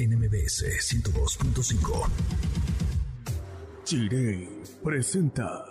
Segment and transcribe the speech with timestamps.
[0.00, 2.08] NMBS 102.5.
[3.84, 4.48] Chirey
[4.82, 5.62] presenta.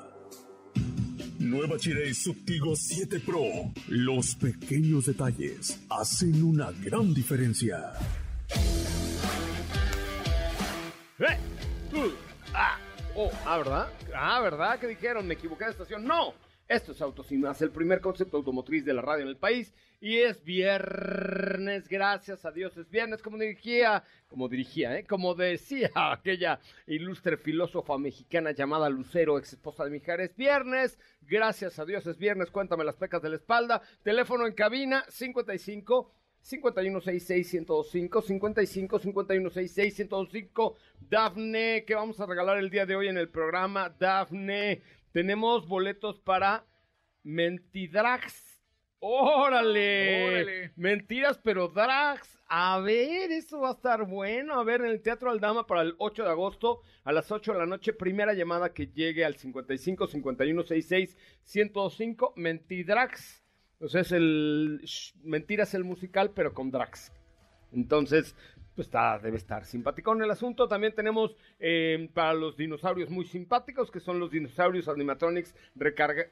[1.39, 3.41] Nueva Chirey Subtigo 7 Pro.
[3.87, 7.93] Los pequeños detalles hacen una gran diferencia.
[11.17, 11.37] ¡Eh!
[11.95, 12.11] Uh,
[12.53, 12.77] ¡Ah!
[13.15, 13.87] Oh, ah, ¿verdad?
[14.13, 14.79] Ah, ¿verdad?
[14.79, 15.25] ¿Qué dijeron?
[15.25, 16.05] Me equivoqué de estación.
[16.05, 16.35] ¡No!
[16.67, 19.73] Esto es Autos y Más, el primer concepto automotriz de la radio en el país.
[20.01, 25.03] Y es viernes, gracias a Dios, es viernes, como dirigía, como dirigía, ¿eh?
[25.05, 30.33] como decía aquella ilustre filósofa mexicana llamada Lucero, ex esposa de Mijares.
[30.37, 33.81] Viernes, gracias a Dios, es viernes, cuéntame las pecas de la espalda.
[34.01, 40.75] Teléfono en cabina, 55 5166-1025, 55 5166-1025.
[41.09, 43.89] Dafne, que vamos a regalar el día de hoy en el programa.
[43.99, 46.65] Dafne, tenemos boletos para
[47.23, 48.48] Mentidrags.
[48.99, 50.71] ¡Órale!
[50.75, 52.37] Mentiras, pero drags.
[52.47, 54.59] A ver, eso va a estar bueno.
[54.59, 57.59] A ver, en el Teatro Aldama para el 8 de agosto a las 8 de
[57.59, 57.93] la noche.
[57.93, 62.33] Primera llamada que llegue al 55 51 66 105.
[62.35, 63.43] Mentidrags.
[63.79, 64.81] O sea, es el.
[65.23, 67.13] Mentiras el musical, pero con drags.
[67.71, 68.35] Entonces,
[68.75, 70.67] pues está, debe estar simpaticón el asunto.
[70.67, 76.27] También tenemos eh, para los dinosaurios muy simpáticos, que son los dinosaurios animatronics recarga,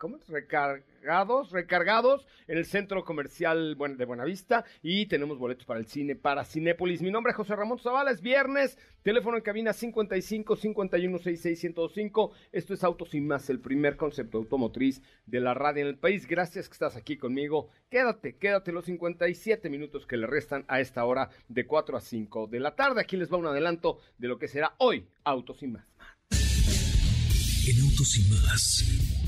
[0.00, 0.26] ¿cómo es?
[0.28, 6.44] recargados, recargados en el centro comercial de Buenavista y tenemos boletos para el cine para
[6.44, 7.02] Cinépolis.
[7.02, 12.32] Mi nombre es José Ramón Zavala, es viernes, teléfono en cabina 55 51 66 105.
[12.50, 16.26] Esto es Autos y más, el primer concepto automotriz de la radio en el país.
[16.26, 17.68] Gracias que estás aquí conmigo.
[17.90, 22.46] Quédate, quédate los 57 minutos que le restan a esta hora de 4 a 5
[22.46, 23.02] de la tarde.
[23.02, 25.86] Aquí les va un adelanto de lo que será hoy Autos y más.
[26.30, 29.19] En Autos y más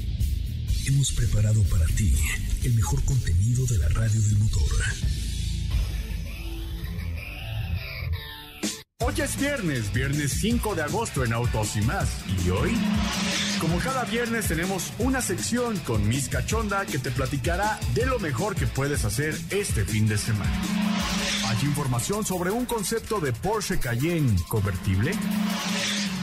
[0.87, 2.15] hemos preparado para ti
[2.65, 4.71] el mejor contenido de la radio del motor.
[9.05, 12.09] Hoy es viernes, viernes 5 de agosto en Autos y más.
[12.45, 12.73] Y hoy,
[13.61, 18.55] como cada viernes, tenemos una sección con Miss Cachonda que te platicará de lo mejor
[18.55, 20.53] que puedes hacer este fin de semana.
[21.49, 25.13] Hay información sobre un concepto de Porsche Cayenne convertible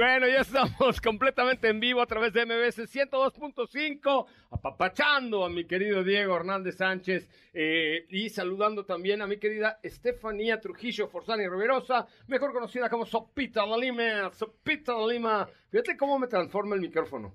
[0.00, 6.02] Bueno, ya estamos completamente en vivo a través de MBS 102.5, apapachando a mi querido
[6.02, 12.54] Diego Hernández Sánchez eh, y saludando también a mi querida Estefanía Trujillo Forzani Riverosa, mejor
[12.54, 15.48] conocida como Sopita la Lima, Sopita la Lima.
[15.68, 17.34] Fíjate cómo me transforma el micrófono.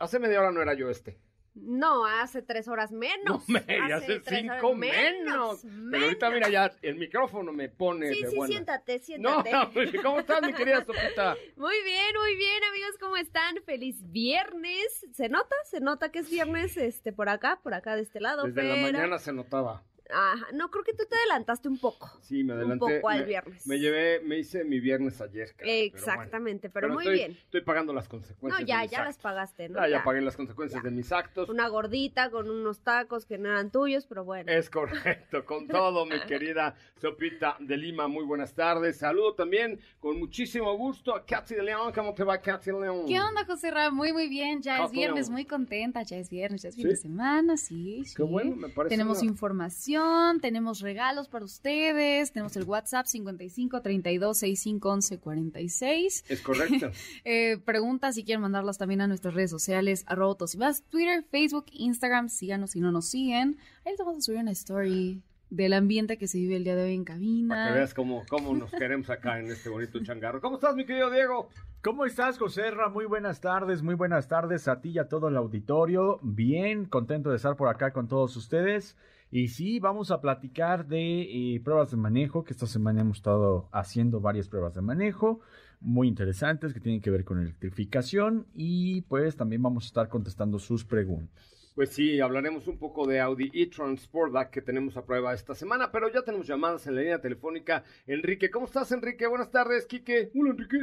[0.00, 1.20] Hace media hora no era yo este.
[1.56, 3.48] No, hace tres horas menos.
[3.48, 5.62] No, me, hace, cinco menos.
[5.90, 8.52] Pero ahorita, mira, ya el micrófono me pone sí, de sí, buena.
[8.52, 9.50] siéntate, siéntate.
[9.50, 11.34] No, pues, ¿cómo estás, mi querida Sopita?
[11.56, 13.56] Muy bien, muy bien, amigos, ¿cómo están?
[13.64, 15.06] Feliz viernes.
[15.14, 15.56] ¿Se nota?
[15.64, 18.44] ¿Se nota que es viernes este por acá, por acá de este lado?
[18.44, 19.82] Desde la mañana se notaba.
[20.12, 22.10] Ajá, no, creo que tú te adelantaste un poco.
[22.22, 22.84] Sí, me adelanté.
[22.84, 23.66] Un poco al me, viernes.
[23.66, 25.54] Me llevé, me hice mi viernes ayer.
[25.56, 26.98] Cara, Exactamente, pero, bueno.
[27.00, 27.32] pero, muy bien.
[27.44, 28.60] Estoy pagando las consecuencias.
[28.60, 29.08] No, ya, de mis ya actos.
[29.16, 29.80] las pagaste, ¿no?
[29.80, 30.88] Ya, ya, pagué las consecuencias Ya.
[30.90, 31.48] de mis actos.
[31.48, 34.50] Una gordita con unos tacos que no eran tuyos, pero bueno.
[34.52, 38.08] Es correcto, con todo, mi querida Sopita de Lima.
[38.08, 38.98] Muy buenas tardes.
[38.98, 41.92] Saludo también con muchísimo gusto a Katy de León.
[41.94, 43.06] ¿Cómo te va, Katy de León?
[43.06, 43.90] ¿Qué onda, José Ra?
[43.90, 44.62] Muy, muy bien.
[44.62, 45.32] Ya es viernes, León.
[45.32, 46.02] muy contenta.
[46.02, 46.88] Ya es viernes, ya es fin ¿Sí?
[46.90, 48.14] de semana, sí, sí.
[48.14, 49.95] Qué bueno, me parece Tenemos una- información.
[49.96, 56.24] Información, tenemos regalos para ustedes, tenemos el WhatsApp 55 32 65 11 46.
[56.28, 56.90] Es correcto.
[57.24, 62.28] Eh, preguntas si quieren mandarlas también a nuestras redes sociales, arroba más, Twitter, Facebook, Instagram,
[62.28, 63.58] síganos si no nos siguen.
[63.84, 66.84] Ahí les vamos a subir una story del ambiente que se vive el día de
[66.84, 67.54] hoy en cabina.
[67.54, 70.40] Para que veas cómo, cómo nos queremos acá en este bonito changarro.
[70.40, 71.48] ¿Cómo estás, mi querido Diego?
[71.82, 72.88] ¿Cómo estás, José Ra?
[72.88, 76.18] Muy buenas tardes, muy buenas tardes a ti y a todo el auditorio.
[76.22, 78.96] Bien, contento de estar por acá con todos ustedes.
[79.30, 83.68] Y sí, vamos a platicar de eh, pruebas de manejo, que esta semana hemos estado
[83.72, 85.40] haciendo varias pruebas de manejo
[85.80, 90.58] muy interesantes que tienen que ver con electrificación y pues también vamos a estar contestando
[90.58, 91.72] sus preguntas.
[91.74, 95.92] Pues sí, hablaremos un poco de Audi e-tron Sportback que tenemos a prueba esta semana,
[95.92, 97.84] pero ya tenemos llamadas en la línea telefónica.
[98.06, 99.26] Enrique, ¿cómo estás, Enrique?
[99.26, 100.30] Buenas tardes, Quique.
[100.34, 100.78] Hola, Enrique.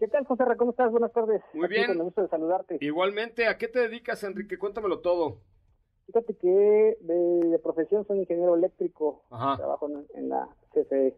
[0.00, 0.42] ¿Qué tal, José?
[0.56, 0.90] ¿Cómo estás?
[0.90, 1.42] Buenas tardes.
[1.54, 1.96] Muy bien.
[1.96, 2.78] Me gusta saludarte.
[2.80, 4.58] Igualmente, ¿a qué te dedicas, Enrique?
[4.58, 5.42] Cuéntamelo todo.
[6.10, 9.22] Fíjate que de, profesión soy ingeniero eléctrico.
[9.30, 9.56] Ajá.
[9.56, 11.14] Trabajo en, la CFE.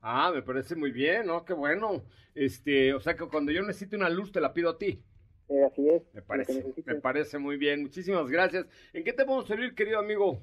[0.00, 1.44] Ah, me parece muy bien, ¿no?
[1.44, 2.04] Qué bueno.
[2.34, 5.02] Este, o sea que cuando yo necesite una luz te la pido a ti.
[5.48, 6.02] Eh, así es.
[6.14, 7.82] Me parece, me parece muy bien.
[7.82, 8.66] Muchísimas gracias.
[8.92, 10.38] ¿En qué te podemos servir, querido amigo?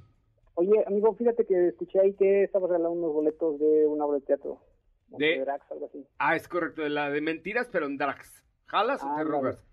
[0.56, 4.26] Oye, amigo, fíjate que escuché ahí que estabas regalando unos boletos de una obra de
[4.26, 4.60] teatro.
[5.08, 6.06] De, Drax, algo así.
[6.18, 8.44] Ah, es correcto, de la de mentiras, pero en Drax.
[8.66, 9.66] ¿Jalas o te rogas?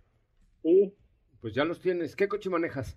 [0.62, 0.94] Sí.
[1.40, 2.14] Pues ya los tienes.
[2.14, 2.96] ¿Qué coche manejas?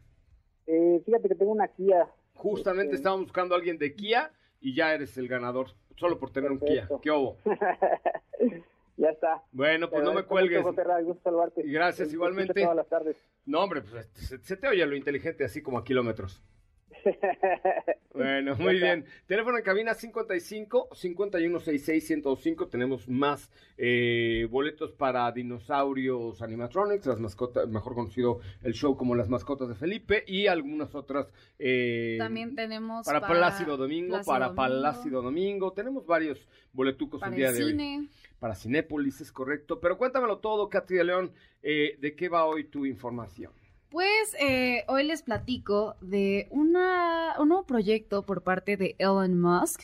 [0.73, 2.07] Eh, fíjate que tengo una Kia.
[2.33, 4.31] Justamente este, estábamos buscando a alguien de Kia
[4.62, 6.88] y ya eres el ganador, solo por tener un Kia.
[7.01, 7.38] ¿Qué hubo?
[8.97, 9.41] Ya está.
[9.51, 10.62] Bueno, pues no me cuelgues.
[10.62, 11.63] Gusto saludarte.
[11.63, 12.62] Gracias, igualmente.
[12.62, 13.18] Todas las tardes.
[13.47, 16.44] No, hombre, pues se, te oye lo inteligente así como a kilómetros.
[18.13, 19.06] bueno, muy bien.
[19.25, 22.68] Teléfono en cabina 55 5166 105.
[22.68, 29.30] Tenemos más eh, boletos para dinosaurios animatronics, las mascotas, mejor conocido el show como las
[29.30, 31.31] mascotas de Felipe y algunas otras.
[31.59, 35.74] Eh, También tenemos para, Plácido Domingo, para Plácido Domingo.
[35.74, 38.09] Tenemos varios boletucos el día de hoy
[38.42, 39.80] para Cinépolis, es correcto.
[39.80, 41.31] Pero cuéntamelo todo, Katy de León,
[41.62, 43.54] eh, ¿de qué va hoy tu información?
[43.92, 49.82] Pues eh, hoy les platico de una, un nuevo proyecto por parte de Elon Musk,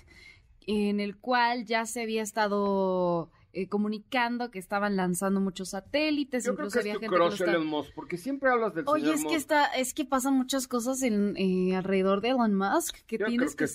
[0.65, 6.45] en el cual ya se había estado eh, comunicando que estaban lanzando muchos satélites.
[6.45, 9.35] Yo creo que es tu crush Elon Musk, porque siempre hablas del Oye, es que
[9.35, 13.65] está, es que pasan muchas cosas en, eh, alrededor de Elon Musk que tienes que,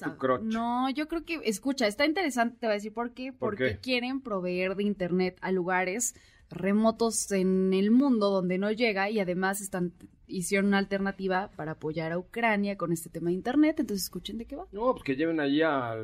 [0.45, 3.35] No, yo creo que, escucha, está interesante, te voy a decir por qué.
[3.35, 6.15] porque quieren proveer de internet a lugares
[6.53, 9.93] remotos en el mundo donde no llega y además están
[10.33, 14.47] hicieron una alternativa para apoyar a Ucrania con este tema de internet, entonces escuchen de
[14.47, 14.67] qué va.
[14.73, 15.95] No, pues que lleven allí a,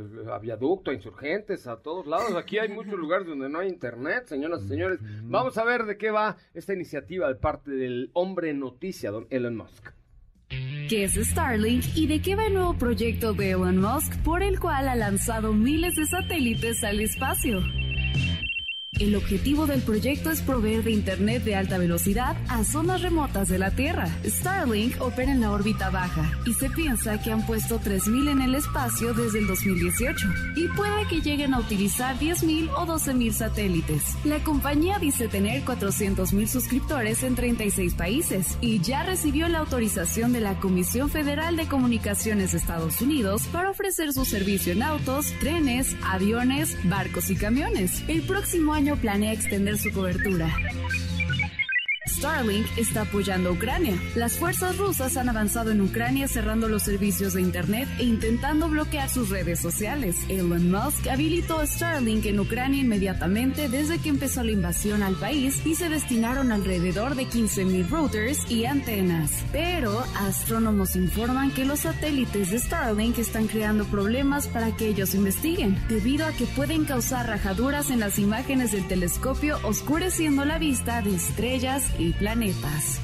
[0.41, 2.35] viaducto, a insurgentes, a todos lados.
[2.37, 5.01] Aquí hay muchos lugares donde no hay internet, señoras y señores.
[5.23, 9.57] Vamos a ver de qué va esta iniciativa de parte del hombre noticia, don Elon
[9.57, 9.91] Musk.
[10.89, 14.59] ¿Qué es Starlink y de qué va el nuevo proyecto de Elon Musk por el
[14.59, 17.61] cual ha lanzado miles de satélites al espacio?
[18.99, 23.57] El objetivo del proyecto es proveer de Internet de alta velocidad a zonas remotas de
[23.57, 24.09] la Tierra.
[24.25, 28.57] Starlink opera en la órbita baja y se piensa que han puesto 3.000 en el
[28.57, 34.03] espacio desde el 2018 y puede que lleguen a utilizar 10.000 o 12.000 satélites.
[34.25, 40.41] La compañía dice tener 400.000 suscriptores en 36 países y ya recibió la autorización de
[40.41, 45.95] la Comisión Federal de Comunicaciones de Estados Unidos para ofrecer su servicio en autos, trenes,
[46.05, 48.03] aviones, barcos y camiones.
[48.09, 50.49] El próximo año planea extender su cobertura.
[52.19, 53.97] Starlink está apoyando a Ucrania.
[54.17, 59.09] Las fuerzas rusas han avanzado en Ucrania cerrando los servicios de Internet e intentando bloquear
[59.09, 60.17] sus redes sociales.
[60.29, 65.77] Elon Musk habilitó Starlink en Ucrania inmediatamente desde que empezó la invasión al país y
[65.77, 69.31] se destinaron alrededor de 15.000 routers y antenas.
[69.53, 75.79] Pero astrónomos informan que los satélites de Starlink están creando problemas para que ellos investiguen,
[75.89, 81.15] debido a que pueden causar rajaduras en las imágenes del telescopio oscureciendo la vista de
[81.15, 83.01] estrellas y planetas.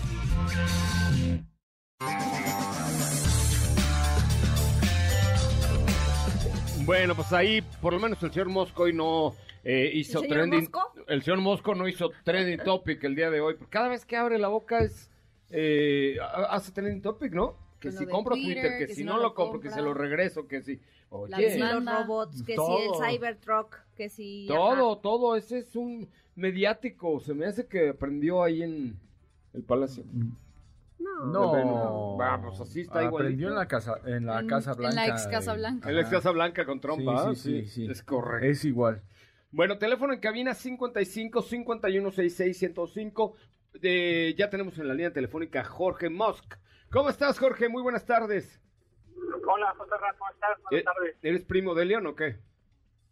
[6.84, 9.34] Bueno, pues ahí por lo menos el señor Mosco hoy no
[9.64, 10.61] eh, hizo ¿El trending.
[10.61, 10.92] Mosco?
[11.06, 13.56] El señor Mosco no hizo trending topic el día de hoy.
[13.70, 15.11] Cada vez que abre la boca es
[15.50, 16.18] eh,
[16.49, 17.56] hace trending topic, ¿no?
[17.80, 20.80] Que si compro Twitter, que, si no, lo compro, que se lo regreso, que si.
[21.11, 24.46] Oye, los robots, que si el Cybertruck, que si.
[24.49, 25.37] Todo, todo.
[25.37, 27.21] Ese es un mediático.
[27.21, 28.99] Se me hace que aprendió ahí en
[29.53, 30.05] el Palacio.
[30.99, 31.25] No.
[31.26, 32.17] No.
[32.17, 33.25] Vamos, así está igual.
[33.25, 34.91] Aprendió en la casa, en la Casa Blanca.
[35.03, 35.88] En la ex Casa Blanca.
[35.88, 37.03] En la ex Casa Blanca con Trump,
[37.35, 38.47] sí, sí, sí, Es correcto.
[38.47, 39.03] Es igual.
[39.50, 43.37] Bueno, teléfono en cabina 55 51 66 105.
[44.37, 46.57] ya tenemos en la línea telefónica Jorge Musk.
[46.91, 47.69] ¿Cómo estás, Jorge?
[47.69, 48.61] Muy buenas tardes.
[49.47, 50.50] Hola, José Ra, ¿cómo estás?
[50.62, 51.17] Buenas ¿E- tardes.
[51.23, 52.38] ¿Eres primo de León o qué?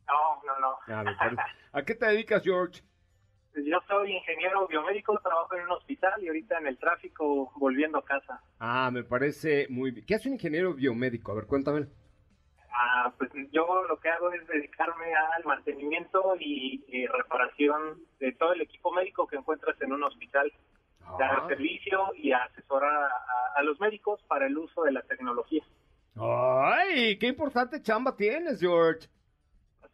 [0.06, 0.76] No, no, no.
[0.88, 1.42] Ah, me parece.
[1.72, 2.82] ¿A qué te dedicas, George?
[3.54, 8.04] Yo soy ingeniero biomédico, trabajo en un hospital y ahorita en el tráfico volviendo a
[8.04, 8.40] casa.
[8.58, 10.06] Ah, me parece muy bien.
[10.06, 11.32] ¿Qué hace un ingeniero biomédico?
[11.32, 11.86] A ver, cuéntame.
[12.74, 18.54] Ah, pues yo lo que hago es dedicarme al mantenimiento y, y reparación de todo
[18.54, 20.50] el equipo médico que encuentras en un hospital.
[21.18, 21.48] Dar Ah.
[21.48, 25.62] servicio y asesorar a, a- a los médicos para el uso de la tecnología.
[26.16, 27.18] ¡Ay!
[27.18, 29.08] ¡Qué importante chamba tienes, George!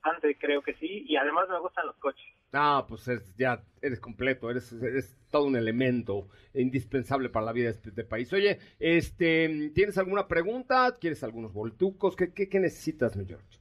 [0.02, 1.04] Bastante, creo que sí.
[1.08, 2.24] Y además me gustan los coches.
[2.52, 7.66] Ah, pues es- ya eres completo, eres, eres todo un elemento indispensable para la vida
[7.72, 8.32] de este país.
[8.32, 10.96] Oye, este, ¿tienes alguna pregunta?
[10.98, 12.16] ¿Quieres algunos voltucos?
[12.16, 13.58] ¿Qué, qué, qué necesitas, mi George?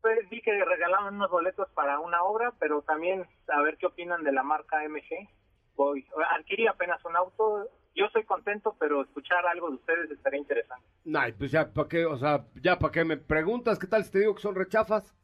[0.00, 4.22] Pues vi que regalaban unos boletos para una obra, pero también a ver qué opinan
[4.22, 5.28] de la marca MG.
[5.74, 6.06] Voy,
[6.38, 7.68] adquirí apenas un auto.
[7.94, 10.86] Yo soy contento, pero escuchar algo de ustedes estaría interesante.
[11.12, 12.06] Ay, pues ya, ¿para qué?
[12.06, 13.78] O sea, ya, ¿para qué me preguntas?
[13.78, 15.14] ¿Qué tal si te digo que son rechafas?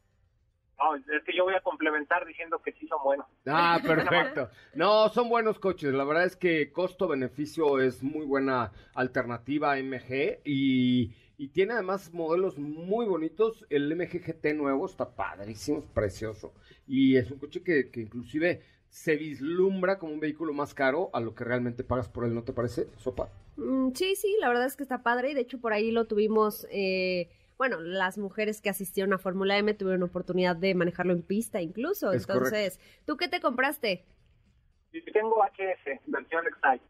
[0.77, 3.25] No, es que yo voy a complementar diciendo que sí son buenos.
[3.47, 4.49] Ah, perfecto.
[4.75, 5.93] No, son buenos coches.
[5.93, 12.13] La verdad es que costo-beneficio es muy buena alternativa a MG y, y tiene además
[12.13, 13.65] modelos muy bonitos.
[13.69, 16.53] El MG GT nuevo está padrísimo, es precioso.
[16.85, 21.19] Y es un coche que, que inclusive se vislumbra como un vehículo más caro a
[21.19, 23.29] lo que realmente pagas por él, ¿no te parece, Sopa?
[23.57, 26.05] Mm, sí, sí, la verdad es que está padre y de hecho por ahí lo
[26.05, 31.23] tuvimos, eh, bueno, las mujeres que asistieron a Fórmula M tuvieron oportunidad de manejarlo en
[31.23, 32.11] pista incluso.
[32.11, 34.05] Es Entonces, ¿tú qué te compraste?
[35.13, 36.81] Tengo HS, versión Excite.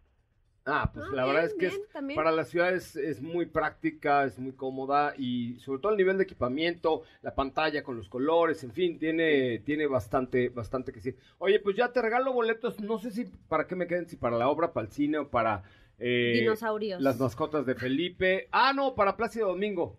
[0.69, 2.15] Ah, pues Ah, la verdad es que bien, es, también.
[2.17, 6.23] para las ciudades es muy práctica, es muy cómoda y sobre todo el nivel de
[6.25, 11.15] equipamiento, la pantalla con los colores, en fin, tiene, tiene bastante, bastante que decir.
[11.37, 14.37] Oye, pues ya te regalo boletos, no sé si para qué me queden, si para
[14.37, 15.63] la obra, para el cine o para
[15.99, 17.01] eh, Dinosaurios.
[17.01, 18.49] las mascotas de Felipe.
[18.51, 19.97] Ah, no, para Plácido Domingo.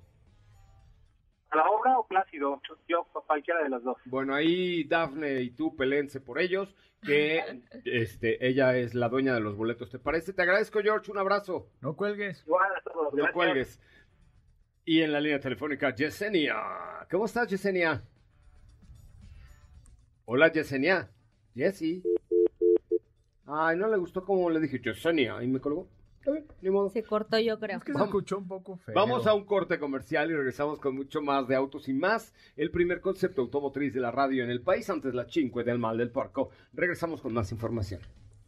[1.51, 2.61] ¿A la obra o Plácido?
[2.89, 3.97] Yo, cualquiera de las dos.
[4.05, 9.41] Bueno, ahí Dafne y tú pelense por ellos, que este, ella es la dueña de
[9.41, 10.33] los boletos, ¿te parece?
[10.33, 11.69] Te agradezco, George, un abrazo.
[11.81, 12.45] No cuelgues.
[12.47, 13.13] Igual a todos.
[13.13, 13.33] No gracias.
[13.33, 13.81] cuelgues.
[14.85, 16.57] Y en la línea telefónica, Yesenia.
[17.11, 18.03] ¿Cómo estás, Yesenia?
[20.25, 21.11] Hola, Yesenia.
[21.55, 22.03] Jessy.
[23.47, 25.43] Ay, no le gustó como le dije Yesenia.
[25.43, 25.89] Y me colgó.
[26.29, 26.91] Está bien, ni modo.
[26.91, 27.79] Se cortó yo creo.
[27.79, 28.09] Es que se Vamos.
[28.09, 28.95] escuchó un poco feo.
[28.95, 32.35] Vamos a un corte comercial y regresamos con mucho más de autos y más.
[32.57, 35.97] El primer concepto automotriz de la radio en el país antes la chinque del mal
[35.97, 36.51] del porco.
[36.75, 38.01] Regresamos con más información.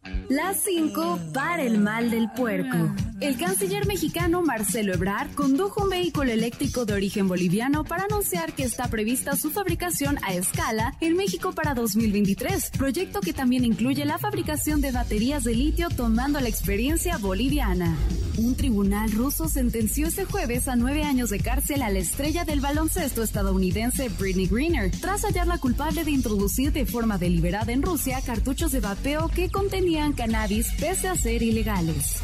[0.02, 2.94] Las 5 para el mal del puerco.
[3.20, 8.62] El canciller mexicano Marcelo Ebrard condujo un vehículo eléctrico de origen boliviano para anunciar que
[8.62, 14.16] está prevista su fabricación a escala en México para 2023, proyecto que también incluye la
[14.16, 17.94] fabricación de baterías de litio tomando la experiencia boliviana.
[18.38, 22.60] Un tribunal ruso sentenció este jueves a nueve años de cárcel a la estrella del
[22.60, 28.72] baloncesto estadounidense Britney Greener, tras hallarla culpable de introducir de forma deliberada en Rusia cartuchos
[28.72, 32.20] de vapeo que contenían cannabis pese a ser ilegales.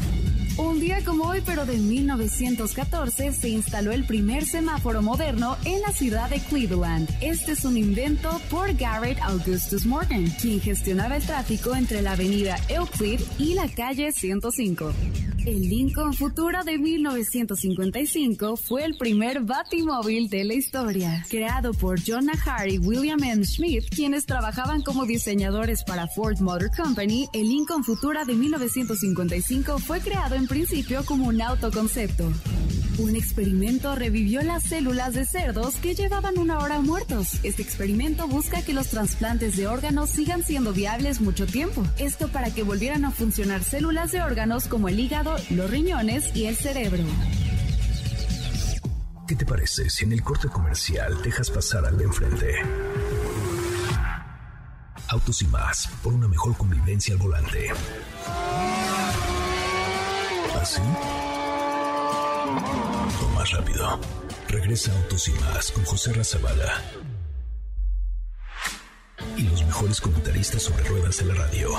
[0.57, 5.91] Un día como hoy, pero de 1914, se instaló el primer semáforo moderno en la
[5.91, 7.07] ciudad de Cleveland.
[7.21, 12.57] Este es un invento por Garrett Augustus Morgan, quien gestionaba el tráfico entre la avenida
[12.69, 14.93] Euclid y la calle 105.
[15.47, 22.27] El Lincoln Futura de 1955 fue el primer batimóvil de la historia, creado por John
[22.45, 23.45] Harry y William M.
[23.45, 27.29] Smith, quienes trabajaban como diseñadores para Ford Motor Company.
[27.31, 32.31] El Lincoln Futura de 1955 fue creado en principio como un autoconcepto.
[32.97, 37.39] Un experimento revivió las células de cerdos que llevaban una hora muertos.
[37.43, 41.83] Este experimento busca que los trasplantes de órganos sigan siendo viables mucho tiempo.
[41.99, 46.45] Esto para que volvieran a funcionar células de órganos como el hígado, los riñones y
[46.45, 47.03] el cerebro.
[49.27, 52.55] ¿Qué te parece si en el corte comercial dejas pasar al de enfrente?
[55.09, 57.69] Autos y más, por una mejor convivencia al volante.
[60.67, 60.81] ¿Así?
[63.23, 63.87] O más rápido.
[64.49, 66.73] Regresa Autos y más con José Razabala.
[69.37, 71.69] Y los mejores comentaristas sobre ruedas de la radio.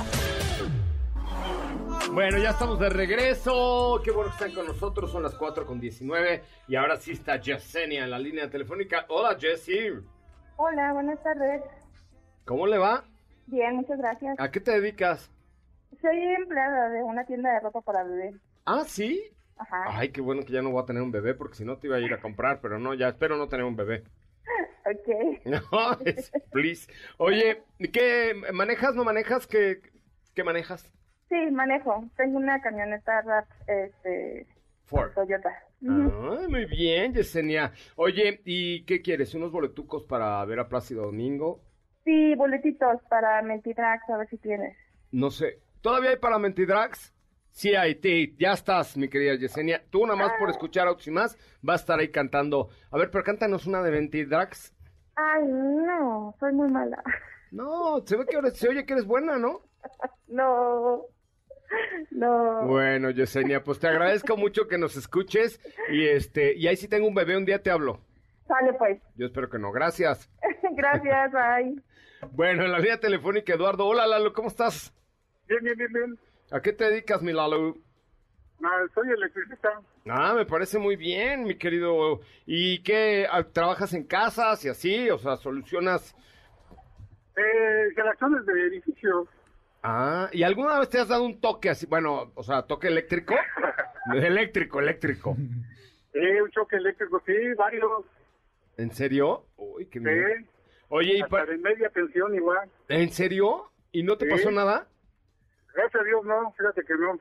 [2.14, 4.00] Bueno, ya estamos de regreso.
[4.02, 5.12] Qué bueno que están con nosotros.
[5.12, 6.42] Son las 4 con 19.
[6.68, 9.04] Y ahora sí está Yesenia en la línea telefónica.
[9.11, 10.00] Hola, Jessie.
[10.57, 11.62] Hola, buenas tardes.
[12.47, 13.04] ¿Cómo le va?
[13.49, 14.35] Bien, muchas gracias.
[14.40, 15.30] ¿A qué te dedicas?
[16.00, 18.35] Soy empleada de una tienda de ropa para bebé.
[18.70, 19.22] Ah, sí.
[19.56, 19.84] Ajá.
[19.98, 21.87] Ay, qué bueno que ya no voy a tener un bebé porque si no te
[21.87, 24.04] iba a ir a comprar, pero no, ya espero no tener un bebé.
[24.84, 25.44] Ok.
[25.44, 26.90] No, es- please.
[27.18, 29.46] Oye, ¿qué manejas, no manejas?
[29.46, 29.80] ¿Qué,
[30.34, 30.90] qué manejas?
[31.28, 32.04] Sí, manejo.
[32.16, 34.46] Tengo una camioneta RAP, este,
[34.84, 35.12] Ford.
[35.14, 35.50] Toyota.
[35.80, 37.72] muy bien, Yesenia.
[37.96, 39.34] Oye, ¿y qué quieres?
[39.34, 41.60] ¿Unos boletucos para ver a Plácido Domingo?
[42.04, 44.75] Sí, boletitos para Mentidrax, a ver si tienes.
[45.12, 45.58] No sé.
[45.82, 47.12] ¿Todavía hay para Mentidrax?
[47.58, 47.72] Sí
[48.38, 49.82] ya estás, mi querida Yesenia.
[49.90, 50.52] Tú nada más por ah.
[50.52, 51.36] escuchar Autos y más,
[51.68, 52.68] va a estar ahí cantando.
[52.92, 54.72] A ver, pero cántanos una de Mentidrax.
[55.16, 57.02] Ay, no, soy muy mala.
[57.50, 59.62] No, se ve que se oye que eres buena, ¿no?
[60.28, 61.06] No.
[62.12, 62.62] No.
[62.68, 65.60] Bueno, Yesenia, pues te agradezco mucho que nos escuches
[65.90, 68.00] y este y ahí si tengo un bebé un día te hablo.
[68.46, 69.02] Sale pues.
[69.16, 69.72] Yo espero que no.
[69.72, 70.30] Gracias.
[70.76, 71.82] Gracias, bye.
[72.30, 73.84] Bueno, en la línea telefónica, Eduardo.
[73.84, 74.94] Hola, Lalo, ¿cómo estás?
[75.48, 76.27] Bien, bien, bien, bien.
[76.50, 77.76] ¿A qué te dedicas, mi Lalo?
[78.62, 79.81] Ah, soy electricista.
[80.09, 82.21] Ah, me parece muy bien, mi querido.
[82.47, 83.26] ¿Y qué?
[83.31, 85.11] Ah, ¿Trabajas en casas y así?
[85.11, 86.14] O sea, ¿solucionas...?
[87.37, 89.28] Eh, instalaciones de edificios.
[89.83, 91.87] Ah, ¿y alguna vez te has dado un toque así?
[91.87, 93.35] Bueno, o sea, ¿toque eléctrico?
[94.12, 95.37] eléctrico, eléctrico.
[96.14, 98.05] Eh, un choque eléctrico, sí, varios.
[98.76, 99.45] ¿En serio?
[99.57, 100.26] Uy, qué miedo.
[100.37, 100.47] Sí.
[100.88, 101.57] Oye, y para...
[101.59, 102.69] media pensión igual.
[102.88, 103.71] ¿En serio?
[103.93, 104.88] ¿Y no te pasó nada?
[105.75, 107.18] Gracias a Dios, no, fíjate que no.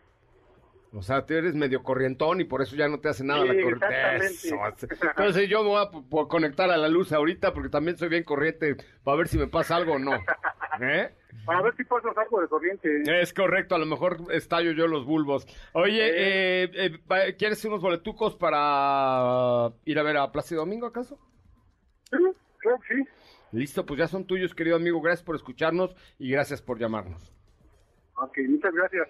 [0.93, 3.53] O sea, tú eres medio corrientón y por eso ya no te hace nada la
[3.53, 3.85] corriente.
[5.17, 5.69] Entonces yo me
[6.09, 9.37] voy a conectar a la luz ahorita porque también soy bien corriente para ver si
[9.37, 10.13] me pasa algo o no.
[10.81, 11.13] ¿Eh?
[11.45, 13.21] Para ver si pasas algo de corriente.
[13.21, 15.45] Es correcto, a lo mejor estallo yo los bulbos.
[15.73, 21.19] Oye, eh, eh, ¿quieres unos boletucos para ir a ver a Plácido Domingo acaso?
[22.09, 22.17] Sí,
[22.59, 23.03] creo que sí.
[23.51, 25.01] Listo, pues ya son tuyos, querido amigo.
[25.01, 27.36] Gracias por escucharnos y gracias por llamarnos.
[28.17, 29.07] Ok, muchas gracias.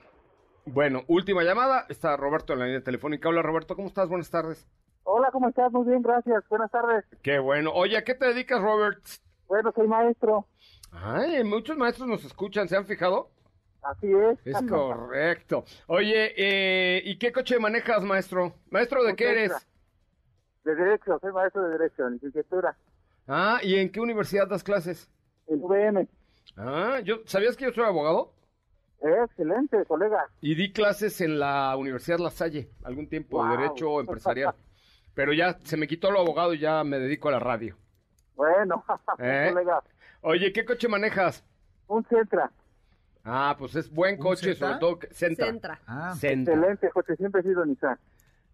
[0.65, 1.85] Bueno, última llamada.
[1.87, 3.29] Está Roberto en la línea telefónica.
[3.29, 4.09] Hola, Roberto, ¿cómo estás?
[4.09, 4.67] Buenas tardes.
[5.03, 5.71] Hola, ¿cómo estás?
[5.71, 6.43] Muy bien, gracias.
[6.49, 7.05] Buenas tardes.
[7.23, 7.71] Qué bueno.
[7.73, 9.01] Oye, ¿a qué te dedicas, Robert?
[9.47, 10.45] Bueno, soy maestro.
[10.91, 13.29] Ay, muchos maestros nos escuchan, ¿se han fijado?
[13.81, 14.39] Así es.
[14.45, 15.63] Es correcto.
[15.87, 18.55] Oye, eh, ¿y qué coche manejas, maestro?
[18.69, 19.67] ¿Maestro de qué eres?
[20.65, 22.75] De Derecho, soy maestro de Derecho, licenciatura.
[23.25, 25.09] Ah, ¿y en qué universidad das clases?
[25.47, 26.09] En UVM.
[26.57, 28.33] Ah, yo, ¿sabías que yo soy abogado?
[29.01, 30.25] Excelente, colega.
[30.41, 34.55] Y di clases en la Universidad La Salle, algún tiempo, de Derecho Empresarial.
[35.13, 37.75] Pero ya se me quitó lo abogado y ya me dedico a la radio.
[38.35, 38.83] Bueno,
[39.19, 39.49] ¿Eh?
[39.51, 39.83] colega.
[40.21, 41.43] Oye, ¿qué coche manejas?
[41.87, 42.51] Un Centra.
[43.23, 45.45] Ah, pues es buen coche, sobre todo Centra.
[45.47, 45.79] Centra.
[45.85, 47.97] Ah, Excelente coche, siempre he sido Nissan.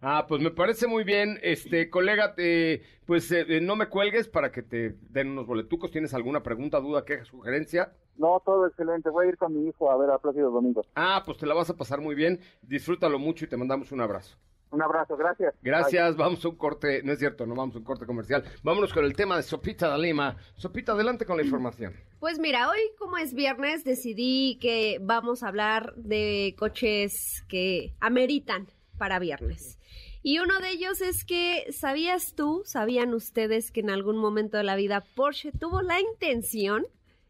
[0.06, 4.28] Ah, pues me parece muy bien, este colega, te, pues eh, eh, no me cuelgues
[4.28, 5.90] para que te den unos boletucos.
[5.90, 7.90] ¿Tienes alguna pregunta, duda, queja, sugerencia?
[8.18, 9.08] No, todo excelente.
[9.08, 10.82] Voy a ir con mi hijo a ver a Plácido Domingo.
[10.94, 12.38] Ah, pues te la vas a pasar muy bien.
[12.60, 14.36] Disfrútalo mucho y te mandamos un abrazo.
[14.70, 15.54] Un abrazo, gracias.
[15.62, 18.44] Gracias, vamos a un corte, no es cierto, no vamos a un corte comercial.
[18.62, 20.36] Vámonos con el tema de Sopita de Lima.
[20.56, 21.94] Sopita, adelante con la información.
[22.20, 28.66] Pues mira, hoy como es viernes decidí que vamos a hablar de coches que ameritan
[28.98, 29.78] para viernes.
[30.26, 34.64] Y uno de ellos es que, ¿sabías tú, sabían ustedes que en algún momento de
[34.64, 36.86] la vida Porsche tuvo la intención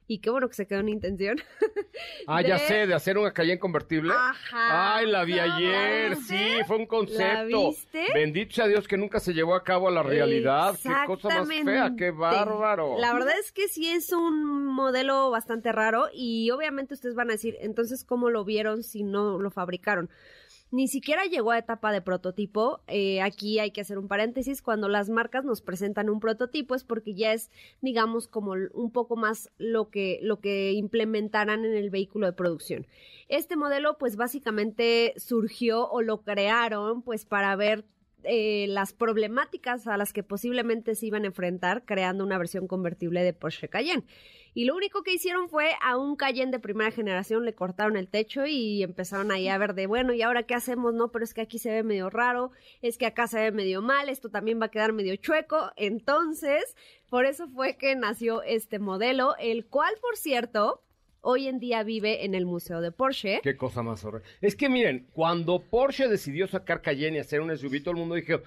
[0.07, 1.39] y qué bueno que se quedó en intención.
[2.27, 4.13] Ah, ya sé, de hacer una Cayenne convertible.
[4.13, 4.97] Ajá.
[4.97, 7.69] Ay, la vi ayer, sí, fue un concepto.
[7.69, 8.07] viste?
[8.13, 10.77] Bendito sea Dios que nunca se llevó a cabo a la realidad.
[10.83, 12.99] Qué cosa más fea, qué bárbaro.
[12.99, 17.35] La verdad es que sí es un modelo bastante raro y obviamente ustedes van a
[17.35, 20.11] decir, entonces, ¿cómo lo vieron si no lo fabricaron?
[20.75, 22.81] Ni siquiera llegó a etapa de prototipo.
[22.89, 24.61] Eh, aquí hay que hacer un paréntesis.
[24.61, 29.15] Cuando las marcas nos presentan un prototipo es porque ya es, digamos, como un poco
[29.15, 32.89] más lo que, lo que implementarán en el vehículo de producción.
[33.29, 37.85] Este modelo, pues básicamente surgió o lo crearon, pues para ver
[38.25, 43.23] eh, las problemáticas a las que posiblemente se iban a enfrentar creando una versión convertible
[43.23, 44.03] de Porsche Cayenne.
[44.55, 48.07] Y lo único que hicieron fue a un Cayenne de primera generación le cortaron el
[48.07, 50.95] techo y empezaron ahí a ver de, bueno, ¿y ahora qué hacemos?
[50.95, 53.83] No, pero es que aquí se ve medio raro, es que acá se ve medio
[53.83, 55.73] mal, esto también va a quedar medio chueco.
[55.77, 56.77] Entonces,
[57.11, 60.85] por eso fue que nació este modelo, el cual, por cierto,
[61.21, 63.41] hoy en día vive en el Museo de Porsche.
[63.43, 64.29] Qué cosa más horrible.
[64.41, 68.15] Es que miren, cuando Porsche decidió sacar Cayenne y hacer un SUV, todo el mundo
[68.15, 68.41] dijo,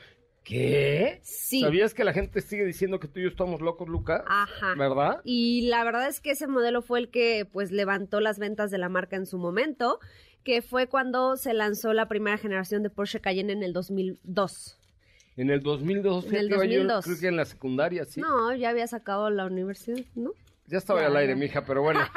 [0.47, 1.19] ¿Qué?
[1.23, 1.59] Sí.
[1.59, 4.23] ¿Sabías que la gente sigue diciendo que tú y yo estamos locos, Luca?
[4.27, 4.75] Ajá.
[4.77, 5.19] ¿Verdad?
[5.25, 8.77] Y la verdad es que ese modelo fue el que pues levantó las ventas de
[8.77, 9.99] la marca en su momento,
[10.45, 14.79] que fue cuando se lanzó la primera generación de Porsche Cayenne en el 2002.
[15.35, 17.03] En el 2002, en el 2002.
[17.03, 18.21] creo que en la secundaria, sí.
[18.21, 20.31] No, ya había sacado la universidad, ¿no?
[20.67, 21.99] Ya estaba al aire, mija, pero bueno.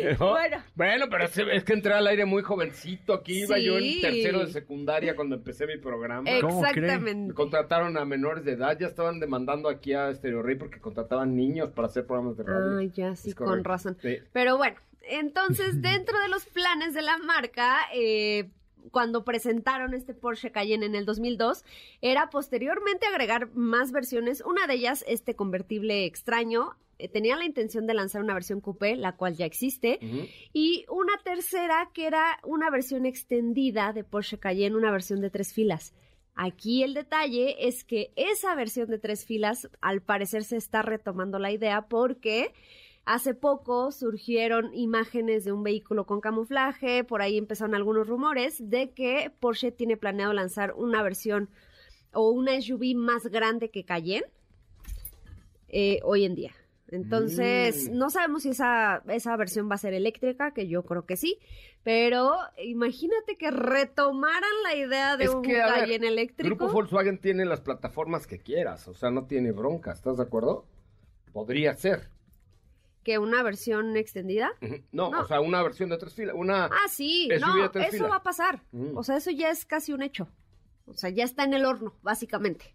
[0.18, 0.62] bueno.
[0.74, 3.14] Bueno, pero es, que entré al aire muy jovencito.
[3.14, 6.30] Aquí iba yo en tercero de secundaria cuando empecé mi programa.
[6.30, 7.28] Exactamente.
[7.28, 8.78] Me contrataron a menores de edad.
[8.78, 12.78] Ya estaban demandando aquí a Stereo Rey porque contrataban niños para hacer programas de radio.
[12.78, 13.96] Ah, ya, sí, con razón.
[14.32, 18.50] Pero bueno, entonces dentro de los planes de la marca, eh,
[18.90, 21.64] cuando presentaron este Porsche Cayenne en el 2002
[22.00, 24.42] era posteriormente agregar más versiones.
[24.42, 26.76] Una de ellas, este convertible extraño,
[27.12, 29.98] tenía la intención de lanzar una versión coupé, la cual ya existe,
[30.52, 35.52] y una tercera que era una versión extendida de Porsche Cayenne, una versión de tres
[35.52, 35.94] filas.
[36.34, 41.38] Aquí el detalle es que esa versión de tres filas al parecer se está retomando
[41.38, 42.52] la idea porque
[43.06, 48.90] hace poco surgieron imágenes de un vehículo con camuflaje, por ahí empezaron algunos rumores de
[48.90, 51.48] que Porsche tiene planeado lanzar una versión
[52.12, 54.26] o una SUV más grande que Cayenne
[55.68, 56.52] eh, hoy en día.
[56.88, 57.96] Entonces, mm.
[57.96, 61.38] no sabemos si esa, esa versión va a ser eléctrica, que yo creo que sí,
[61.82, 66.56] pero imagínate que retomaran la idea de un Cayenne eléctrico.
[66.56, 70.66] Grupo Volkswagen tiene las plataformas que quieras, o sea, no tiene bronca, ¿estás de acuerdo?
[71.32, 72.10] Podría ser.
[73.02, 74.52] ¿Que una versión extendida?
[74.92, 76.66] no, o sea, una versión de tres filas, una...
[76.66, 78.62] Ah, sí, no, eso va a pasar.
[78.72, 78.96] Mm.
[78.96, 80.28] O sea, eso ya es casi un hecho.
[80.86, 82.74] O sea, ya está en el horno, básicamente.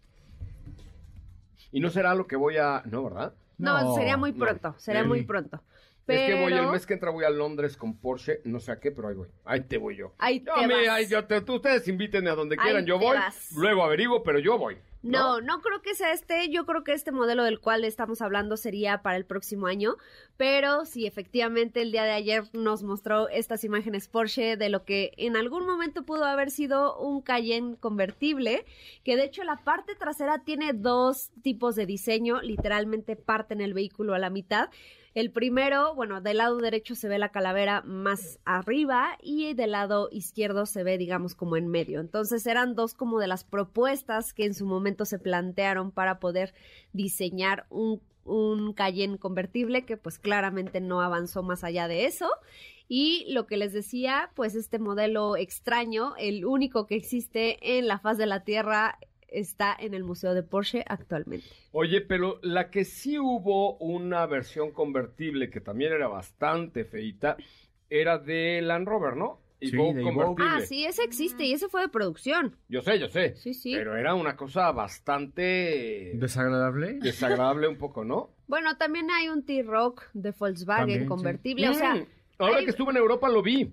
[1.70, 2.82] Y no será lo que voy a...
[2.84, 3.34] No, ¿verdad?
[3.58, 5.62] No, sería muy pronto, sería muy pronto.
[6.06, 8.80] Es que voy el mes que entra voy a Londres con Porsche, no sé a
[8.80, 9.28] qué, pero ahí voy.
[9.44, 10.12] Ahí te voy yo.
[10.18, 11.08] Ahí te vas.
[11.08, 11.20] yo
[11.54, 13.16] ustedes invítenme a donde quieran, yo voy.
[13.56, 14.78] Luego averiguo, pero yo voy.
[15.02, 15.40] ¿No?
[15.40, 15.60] ¿no?
[15.60, 16.48] creo que sea este.
[16.50, 19.96] Yo creo que este modelo del cual estamos hablando sería para el próximo año.
[20.36, 25.12] Pero sí, efectivamente, el día de ayer nos mostró estas imágenes Porsche de lo que
[25.16, 28.64] en algún momento pudo haber sido un Cayenne convertible.
[29.04, 32.40] Que de hecho la parte trasera tiene dos tipos de diseño.
[32.42, 34.70] Literalmente parten el vehículo a la mitad.
[35.14, 40.08] El primero, bueno, del lado derecho se ve la calavera más arriba y del lado
[40.10, 42.00] izquierdo se ve, digamos, como en medio.
[42.00, 46.54] Entonces eran dos como de las propuestas que en su momento se plantearon para poder
[46.94, 52.30] diseñar un, un Cayenne convertible que pues claramente no avanzó más allá de eso.
[52.88, 57.98] Y lo que les decía, pues este modelo extraño, el único que existe en la
[57.98, 58.98] faz de la Tierra,
[59.32, 61.46] está en el Museo de Porsche actualmente.
[61.72, 67.36] Oye, pero la que sí hubo una versión convertible que también era bastante feita,
[67.90, 69.42] era de Land Rover, ¿no?
[69.70, 70.44] sí, convertible.
[70.48, 72.56] Ah, sí, ese existe y ese fue de producción.
[72.68, 73.36] Yo sé, yo sé.
[73.36, 73.74] Sí, sí.
[73.74, 76.12] Pero era una cosa bastante...
[76.14, 76.94] ¿Desagradable?
[76.94, 78.30] Desagradable un poco, ¿no?
[78.52, 81.94] Bueno, también hay un T-Rock de Volkswagen convertible, o sea...
[81.94, 83.72] Mm, ahora que estuve en Europa lo vi.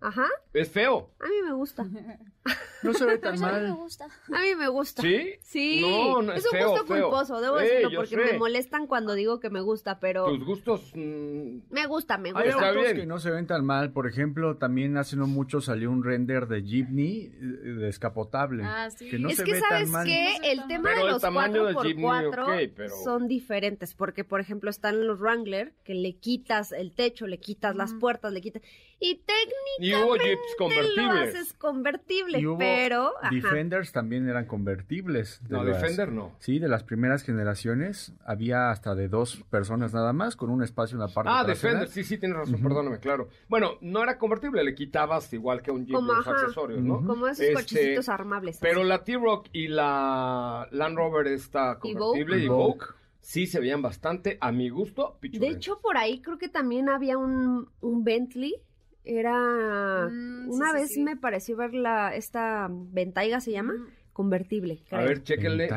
[0.00, 0.26] Ajá.
[0.52, 1.10] Es feo.
[1.20, 1.86] A mí me gusta.
[2.82, 3.54] No se ve tan mal.
[3.54, 4.04] A mí me gusta.
[4.04, 5.02] A mí me gusta.
[5.02, 5.34] ¿Sí?
[5.42, 5.80] Sí.
[5.82, 9.50] No, no es, es un gusto culposo, debo decirlo, porque me molestan cuando digo que
[9.50, 10.24] me gusta, pero...
[10.26, 10.92] Tus gustos...
[10.94, 12.48] Mm, me gusta, me gusta.
[12.48, 13.92] Hay autos que no se ven tan mal.
[13.92, 17.40] Por ejemplo, también hace no mucho salió un render de Jeepney eh,
[17.80, 18.64] descapotable.
[18.64, 19.10] Ah, sí.
[19.10, 20.06] Que no es se que, ve ¿sabes tan mal.
[20.06, 20.36] qué?
[20.42, 26.16] El tema de los 4x4 son diferentes, porque, por ejemplo, están los Wrangler, que le
[26.16, 28.62] quitas el techo, le quitas las puertas, le quitas...
[29.02, 30.96] Y técnicamente y hubo Jeeps convertibles.
[30.96, 33.12] lo haces convertible, pero...
[33.30, 35.40] Defenders también eran convertibles.
[35.48, 36.32] no, Defender no.
[36.38, 40.96] Sí, de las primeras generaciones había hasta de dos personas nada más, con un espacio
[40.96, 43.28] en la parte Ah, Defender, sí, sí, tienes razón, perdóname, claro.
[43.48, 47.04] Bueno, no era convertible, le quitabas igual que un Jeep los accesorios, ¿no?
[47.04, 48.58] Como esos este, cochecitos armables.
[48.60, 52.86] Pero la T-Rock y la Land Rover está convertible, y Evoque
[53.20, 57.16] sí se veían bastante, a mi gusto, De hecho, por ahí creo que también había
[57.16, 58.56] un, un Bentley
[59.04, 60.08] era.
[60.10, 62.14] Mm, una vez me pareció ver la.
[62.14, 63.74] Esta Ventaiga se llama.
[64.12, 64.82] Convertible.
[64.90, 65.68] A ver, chéquenle.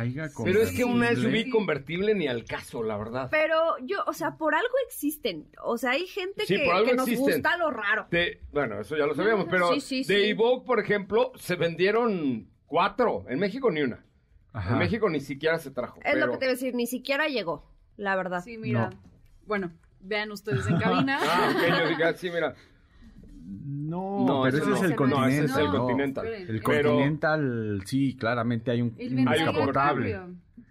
[0.44, 3.30] Pero es que una SUV convertible ni al caso, la verdad.
[3.32, 5.48] Pero yo, o sea, por algo existen.
[5.64, 8.08] O sea, hay gente que, que, nos gusta lo raro.
[8.52, 13.24] bueno, eso ya lo sabíamos, pero de Evoque, por ejemplo, se vendieron cuatro.
[13.30, 14.04] En México ni una.
[14.54, 16.00] En México ni siquiera se trajo.
[16.04, 18.44] Es lo que te voy a decir, ni siquiera llegó, la verdad.
[18.44, 18.90] Sí, mira.
[19.46, 21.20] Bueno, vean ustedes en cabina.
[21.22, 22.56] ah, ok, yo dije, sí, mira.
[23.46, 25.44] No, pero ese, es el continental.
[25.44, 26.28] es el Continental.
[26.28, 30.20] El Continental, sí, claramente hay un, un descapotable.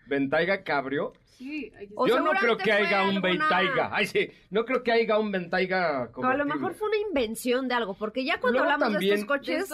[0.07, 1.13] Ventaiga Cabrio.
[1.25, 1.73] Sí,
[2.07, 3.91] Yo no creo que haya un Ventaiga.
[3.93, 7.75] Ay, sí, no creo que haya un Ventaiga a lo mejor fue una invención de
[7.75, 9.71] algo, porque ya cuando hablamos de estos coches...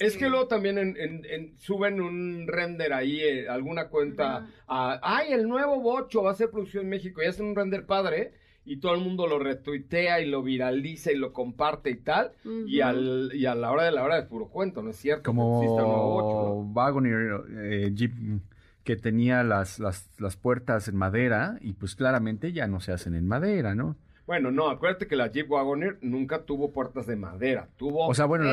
[0.00, 5.80] es que luego también en, suben un render ahí, eh, alguna cuenta, ay, el nuevo
[5.80, 8.32] Bocho va a ser producción en México, y hacen un render padre
[8.68, 12.32] y todo el mundo lo retuitea y lo viraliza y lo comparte y tal,
[12.66, 15.22] y, al, y a la hora de la hora es puro cuento, ¿no es cierto?
[15.22, 18.12] Como Wagoneer eh, Jeep
[18.84, 23.14] que tenía las, las, las puertas en madera y pues claramente ya no se hacen
[23.14, 23.96] en madera, ¿no?
[24.26, 28.26] Bueno, no, acuérdate que la Jeep Wagoneer nunca tuvo puertas de madera, tuvo o sea,
[28.26, 28.44] bueno,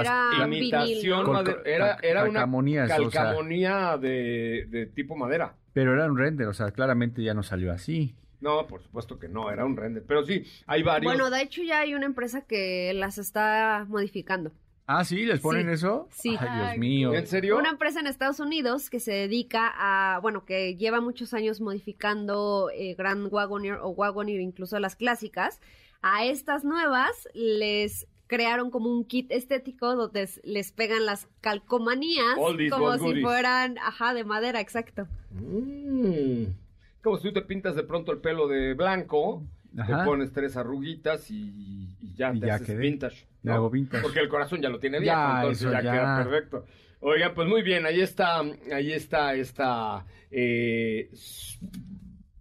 [0.45, 1.25] imitación,
[1.65, 2.47] era, era una
[2.87, 5.55] calcamonía de, de tipo madera.
[5.73, 8.15] Pero era un render, o sea, claramente ya no salió así.
[8.45, 10.03] No, por supuesto que no, era un render.
[10.07, 11.11] Pero sí, hay varios.
[11.11, 14.51] Bueno, de hecho ya hay una empresa que las está modificando.
[14.85, 16.07] Ah, sí, les ponen eso.
[16.11, 16.37] Sí.
[16.39, 17.13] Ay, Dios mío.
[17.15, 17.57] ¿En serio?
[17.57, 22.69] Una empresa en Estados Unidos que se dedica a, bueno, que lleva muchos años modificando
[22.71, 25.59] eh, Grand Wagoneer o Wagoneer, incluso las clásicas.
[26.03, 32.53] A estas nuevas les crearon como un kit estético donde les pegan las calcomanías como
[32.59, 33.23] si goodies.
[33.23, 35.07] fueran, ajá, de madera, exacto.
[35.31, 36.64] Mm.
[37.05, 39.45] Como si tú te pintas de pronto el pelo de blanco,
[39.77, 39.99] Ajá.
[39.99, 42.77] te pones tres arruguitas y, y ya Y te ya haces quedé.
[42.77, 43.27] vintage.
[43.43, 44.01] Me hago vintage.
[44.03, 45.91] Porque el corazón ya lo tiene viejo, Ya, entonces ya, ya.
[45.93, 46.65] queda perfecto.
[47.01, 48.39] Oigan, pues muy bien, ahí está,
[48.73, 51.11] ahí está esta eh,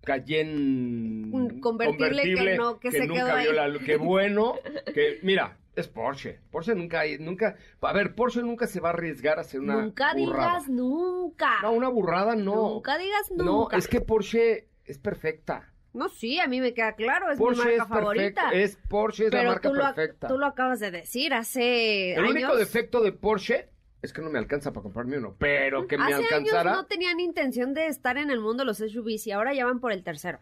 [0.02, 3.56] Cayenne Un convertible que no- que se nunca quedó vio ahí.
[3.56, 3.82] la luz.
[3.84, 4.54] Qué bueno,
[4.94, 6.40] que mira, es Porsche.
[6.50, 10.14] Porsche nunca, nunca, a ver, Porsche nunca se va a arriesgar a hacer una nunca
[10.14, 10.48] burrada.
[10.58, 11.60] digas nunca.
[11.62, 12.54] No, una burrada no.
[12.74, 13.76] Nunca digas No, nunca.
[13.76, 15.70] es que Porsche es perfecta.
[15.92, 18.50] No, sí, a mí me queda claro, es Porsche mi marca es favorita.
[18.52, 20.28] Es Porsche es Pero la marca tú lo, perfecta.
[20.28, 22.30] tú lo acabas de decir hace El años.
[22.32, 23.68] único defecto de Porsche
[24.02, 26.72] es que no me alcanza para comprarme uno, pero que me hace alcanzara.
[26.72, 29.64] años no tenían intención de estar en el mundo de los SUVs y ahora ya
[29.66, 30.40] van por el tercero.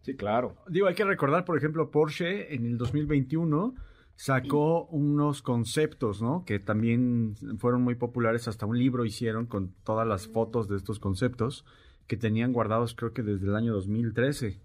[0.00, 0.56] Sí, claro.
[0.68, 3.74] Digo, hay que recordar, por ejemplo, Porsche en el 2021
[4.16, 6.44] sacó unos conceptos, ¿no?
[6.44, 10.98] Que también fueron muy populares, hasta un libro hicieron con todas las fotos de estos
[10.98, 11.64] conceptos
[12.06, 14.60] que tenían guardados creo que desde el año 2013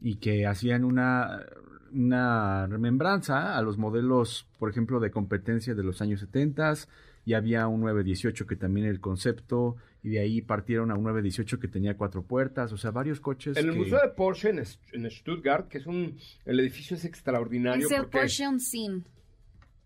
[0.00, 1.44] y que hacían una,
[1.92, 6.74] una remembranza a los modelos, por ejemplo, de competencia de los años 70
[7.24, 11.60] y había un 918 que también el concepto y de ahí partieron a un 918
[11.60, 14.62] que tenía cuatro puertas, o sea, varios coches En el que- Museo de Porsche en,
[14.92, 16.18] en Stuttgart, que es un...
[16.44, 18.18] El edificio es extraordinario Es el porque...
[18.18, 19.04] Porsche Unseen.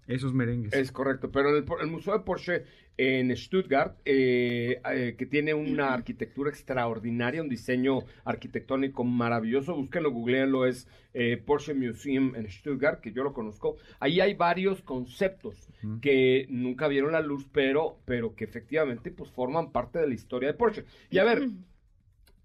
[0.06, 0.72] Esos merengues.
[0.72, 2.64] Es correcto, pero en el, el Museo de Porsche
[2.98, 10.66] en Stuttgart, eh, eh, que tiene una arquitectura extraordinaria, un diseño arquitectónico maravilloso, búsquenlo, googleenlo,
[10.66, 13.76] es eh, Porsche Museum en Stuttgart, que yo lo conozco.
[14.00, 15.68] Ahí hay varios conceptos
[16.00, 20.48] que nunca vieron la luz, pero, pero que efectivamente pues forman parte de la historia
[20.48, 20.84] de Porsche.
[21.10, 21.48] Y a ver,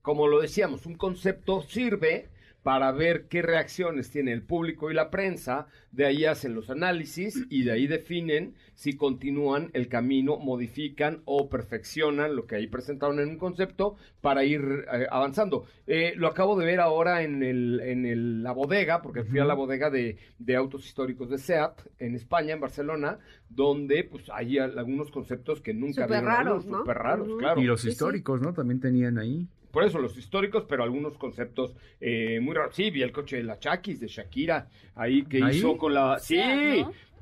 [0.02, 2.28] como lo decíamos, un concepto sirve
[2.64, 7.46] para ver qué reacciones tiene el público y la prensa, de ahí hacen los análisis
[7.50, 13.20] y de ahí definen si continúan el camino, modifican o perfeccionan lo que ahí presentaron
[13.20, 14.62] en un concepto para ir
[14.94, 15.66] eh, avanzando.
[15.88, 19.46] Eh, lo acabo de ver ahora en, el, en el- la bodega, porque fui a
[19.46, 23.18] la bodega de, de autos históricos de SEAT en España, en Barcelona,
[23.50, 26.80] donde pues hay al- algunos conceptos que nunca Súper raros, ¿no?
[26.80, 27.60] súper raros, claro.
[27.60, 27.92] Y los Sí, sí.
[27.94, 28.54] históricos, ¿no?
[28.54, 29.48] También tenían ahí.
[29.72, 32.76] Por eso, los históricos, pero algunos conceptos eh, muy raros.
[32.76, 35.58] Sí, vi el coche de la Chakis, de Shakira, ahí que ¿Ahí?
[35.58, 36.20] hizo con la...
[36.20, 36.40] Sí,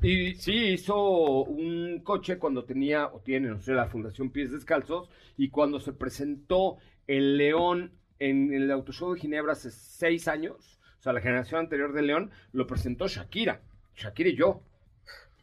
[0.01, 5.09] y sí, hizo un coche cuando tenía, o tiene, no sé, la Fundación Pies Descalzos,
[5.37, 10.79] y cuando se presentó el León en el Auto Show de Ginebra hace seis años,
[10.99, 13.61] o sea, la generación anterior de León, lo presentó Shakira,
[13.95, 14.61] Shakira y yo.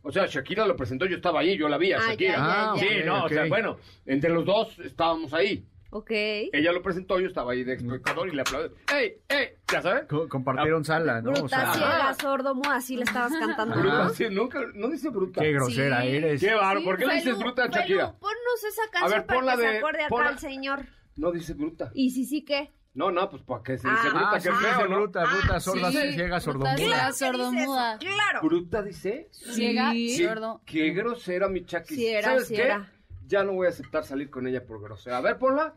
[0.03, 2.33] O sea, Shakira lo presentó, yo estaba ahí, yo la vi a Ah, Shakira.
[2.33, 2.88] ya, ya, ya.
[2.88, 5.64] Sí, no, o sea, bueno, entre los dos estábamos ahí.
[5.97, 6.11] Ok.
[6.11, 8.75] Ella lo presentó, yo estaba ahí de espectador y le aplaudí.
[8.95, 9.49] ¡Ey, ey!
[9.73, 10.05] ¿Ya sabes?
[10.07, 11.31] Co- compartieron sala, ¿no?
[11.31, 13.77] O Bruta, sea, ciega, sordo, muda, así le estabas cantando.
[13.77, 14.11] Bruta, ¿no?
[14.11, 15.41] sí, nunca, no dice bruta.
[15.41, 16.09] qué grosera Sí.
[16.17, 16.41] eres.
[16.41, 18.13] Qué Sí, ¿por qué le dices bruta a Shakira?
[18.19, 20.87] ponnos esa canción ver, para ponla que se de- acuerde acá ponla- el señor.
[21.17, 21.91] No dice bruta.
[21.95, 22.73] Y sí, sí, ¿qué?
[22.93, 24.97] No, no, pues para qué se dice Ah, bruta, Ah, que es feo, ¿no?
[24.97, 25.99] bruta, bruta, sorda, sí.
[26.13, 26.77] ciega, Bruta, sordomuda.
[26.77, 26.97] ciega.
[26.97, 27.99] Claro que sordomuda.
[27.99, 28.41] Claro.
[28.43, 29.29] ¿Bruta dice?
[29.33, 30.61] Ciega, sordo.
[30.67, 31.65] Qué grosera mi
[32.07, 32.63] era, ¿Sabes sí qué?
[32.65, 32.93] era.
[33.27, 35.19] Ya no voy a aceptar salir con ella por grosera.
[35.19, 35.75] A ver, ponla.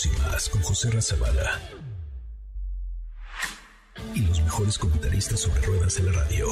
[0.00, 1.60] Autos y más con José Razabala.
[4.14, 6.46] Y los mejores comentaristas sobre ruedas de la radio.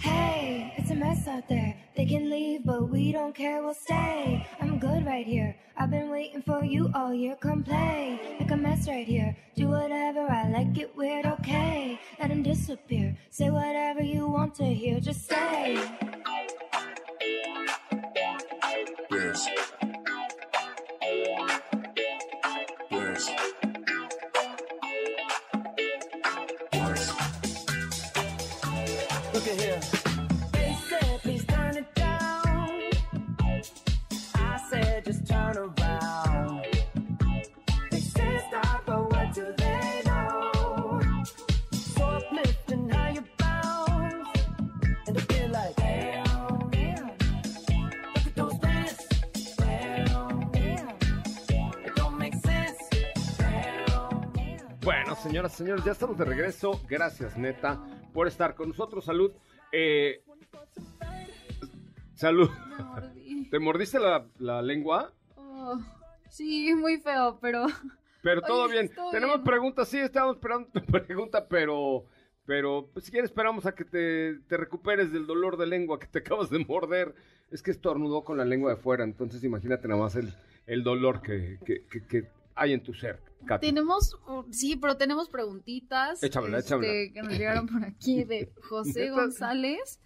[0.00, 1.76] Hey, it's a mess out there.
[1.96, 4.46] They can leave, but we don't care, we'll stay.
[4.60, 5.56] I'm good right here.
[5.76, 7.36] I've been waiting for you all year.
[7.40, 9.36] Come play, make a mess right here.
[9.56, 11.98] Do whatever I like, it weird, okay.
[12.18, 13.16] Let him disappear.
[13.30, 15.78] Say whatever you want to hear, just say.
[19.10, 19.48] Yes.
[23.20, 23.28] Look
[29.46, 29.99] at here.
[55.60, 56.80] Señores, ya estamos de regreso.
[56.88, 57.78] Gracias, neta,
[58.14, 59.04] por estar con nosotros.
[59.04, 59.30] Salud.
[59.72, 60.22] Eh,
[62.14, 62.48] salud.
[63.50, 65.12] ¿Te mordiste la, la lengua?
[65.36, 65.78] Oh,
[66.30, 67.66] sí, muy feo, pero...
[68.22, 68.90] Pero todo Oye, bien.
[69.12, 69.44] Tenemos bien.
[69.44, 72.04] preguntas, sí, estamos esperando tu pregunta, pero,
[72.46, 76.06] pero pues, si quieres esperamos a que te, te recuperes del dolor de lengua que
[76.06, 77.14] te acabas de morder.
[77.50, 80.32] Es que estornudó con la lengua de fuera, entonces imagínate nada más el,
[80.66, 83.66] el dolor que, que, que- que hay en tu ser, Katy.
[83.68, 86.22] Tenemos, uh, sí, pero tenemos preguntitas.
[86.22, 87.12] Échamela, este, échamela.
[87.12, 89.10] Que nos llegaron por aquí de José.
[89.10, 90.00] González.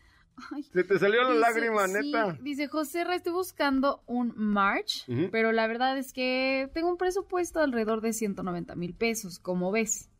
[0.50, 2.38] Ay, Se te salió la dice- lágrima, sí, neta.
[2.42, 7.60] Dice, José, Ra, estoy buscando un March, pero la verdad es que tengo un presupuesto
[7.60, 10.10] de alrededor de 190 mil pesos, como ves.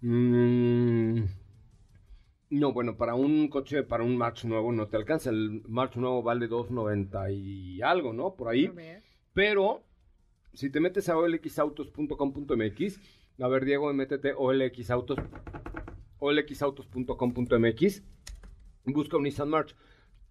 [0.00, 1.24] Mm,
[2.50, 5.30] no, bueno, para un coche, para un March nuevo no te alcanza.
[5.30, 8.34] El March nuevo vale 2.90 y algo, ¿no?
[8.34, 8.70] Por ahí.
[9.32, 9.82] Pero
[10.54, 13.00] si te metes a olxautos.com.mx,
[13.40, 15.18] a ver, Diego, métete olxautos,
[16.18, 18.02] olxautos.com.mx,
[18.86, 19.74] busca un Nissan March.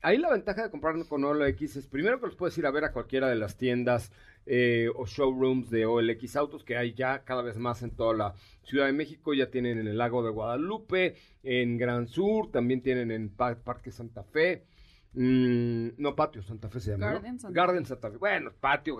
[0.02, 2.84] Ahí la ventaja de comprar con OLX es primero que los puedes ir a ver
[2.84, 4.12] a cualquiera de las tiendas
[4.46, 8.34] eh, o showrooms de OLX Autos que hay ya cada vez más en toda la
[8.64, 9.34] Ciudad de México.
[9.34, 13.92] Ya tienen en el Lago de Guadalupe, en Gran Sur, también tienen en Pa- Parque
[13.92, 14.66] Santa Fe.
[15.14, 17.06] Mm, no, Patio Santa Fe se llama.
[17.08, 17.14] ¿no?
[17.14, 18.18] Garden Santa Garden Santa Fe.
[18.18, 18.98] Bueno, patio.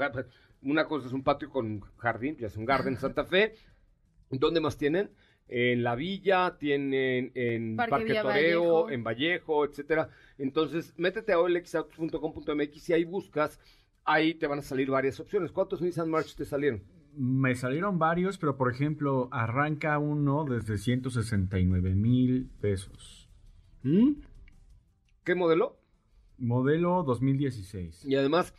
[0.64, 3.56] Una cosa es un patio con jardín, ya es un Garden Santa Fe.
[4.30, 5.12] ¿Dónde más tienen?
[5.48, 8.90] En La Villa, tienen en Parque Parque, Toreo, Vallejo.
[8.90, 10.10] en Vallejo, etcétera.
[10.38, 13.60] Entonces, métete a olxautos.com.mx y ahí buscas,
[14.06, 15.52] ahí te van a salir varias opciones.
[15.52, 16.82] ¿Cuántos Nissan March te salieron?
[17.16, 23.30] Me salieron varios, pero por ejemplo, arranca uno desde 169 mil pesos.
[23.84, 24.14] ¿Mm?
[25.24, 25.78] ¿Qué modelo?
[26.38, 28.06] Modelo 2016.
[28.06, 28.54] Y además,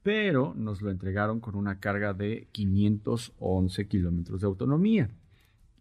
[0.08, 5.10] pero nos lo entregaron con una carga de 511 kilómetros de autonomía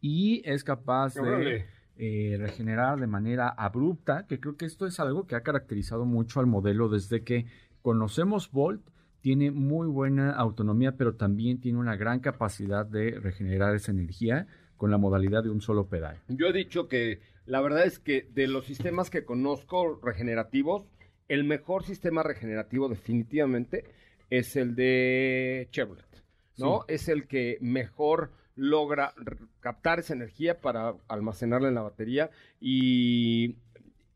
[0.00, 1.64] y es capaz de
[1.96, 6.40] eh, regenerar de manera abrupta, que creo que esto es algo que ha caracterizado mucho
[6.40, 7.46] al modelo desde que
[7.82, 8.82] conocemos Volt.
[9.20, 14.90] Tiene muy buena autonomía, pero también tiene una gran capacidad de regenerar esa energía con
[14.90, 16.18] la modalidad de un solo pedal.
[16.26, 20.82] Yo he dicho que la verdad es que de los sistemas que conozco regenerativos,
[21.28, 23.84] el mejor sistema regenerativo definitivamente
[24.30, 26.22] es el de Chevrolet,
[26.58, 26.84] ¿no?
[26.88, 29.12] Es el que mejor logra
[29.60, 33.56] captar esa energía para almacenarla en la batería y,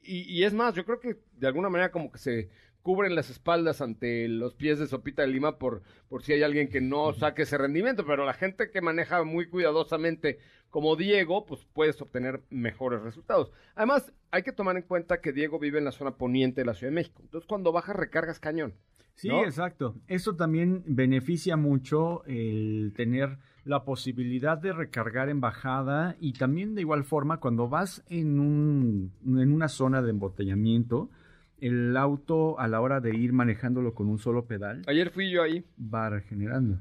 [0.03, 2.49] y, y es más, yo creo que de alguna manera como que se
[2.83, 6.69] cubren las espaldas ante los pies de Sopita de Lima por, por si hay alguien
[6.69, 10.39] que no saque ese rendimiento, pero la gente que maneja muy cuidadosamente
[10.71, 13.51] como Diego, pues puedes obtener mejores resultados.
[13.75, 16.75] Además, hay que tomar en cuenta que Diego vive en la zona poniente de la
[16.75, 17.23] Ciudad de México.
[17.25, 18.75] Entonces, cuando bajas, recargas cañón.
[19.21, 19.45] Sí, ¿no?
[19.45, 19.95] exacto.
[20.09, 26.81] Eso también beneficia mucho el tener la posibilidad de recargar en bajada y también de
[26.81, 31.11] igual forma cuando vas en, un, en una zona de embotellamiento,
[31.59, 35.43] el auto a la hora de ir manejándolo con un solo pedal Ayer fui yo
[35.43, 35.63] ahí.
[35.79, 36.79] va regenerando.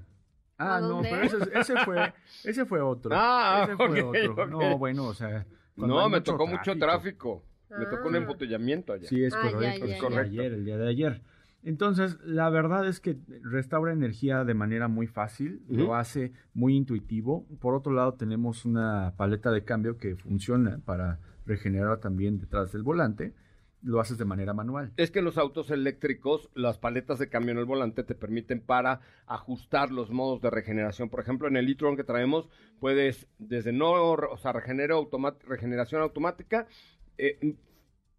[0.58, 2.14] Ah, ¿A no, pero ese, ese fue,
[2.44, 3.12] ese fue otro.
[3.14, 4.48] Ah, ese fue otro.
[4.48, 5.46] No, bueno, o sea.
[5.76, 7.44] cuando No, me mucho tocó mucho tráfico.
[7.78, 8.18] Me tocó un Ah.
[8.20, 9.08] embotellamiento allá.
[9.08, 9.86] Sí, es Ah, ya, correcto.
[9.86, 10.08] ya, es ya.
[10.08, 10.32] correcto.
[10.32, 11.22] Ayer, el día de ayer.
[11.64, 17.46] Entonces, la verdad es que restaura energía de manera muy fácil, lo hace muy intuitivo.
[17.60, 22.84] Por otro lado, tenemos una paleta de cambio que funciona para regenerar también detrás del
[22.84, 23.34] volante.
[23.82, 24.92] Lo haces de manera manual.
[24.98, 28.60] Es que en los autos eléctricos, las paletas de cambio en el volante te permiten
[28.60, 31.10] para ajustar los modos de regeneración.
[31.10, 32.50] Por ejemplo, en el e-tron que traemos,
[32.82, 36.68] puedes desde no, o sea, regenera automa- regeneración automática,
[37.18, 37.56] eh,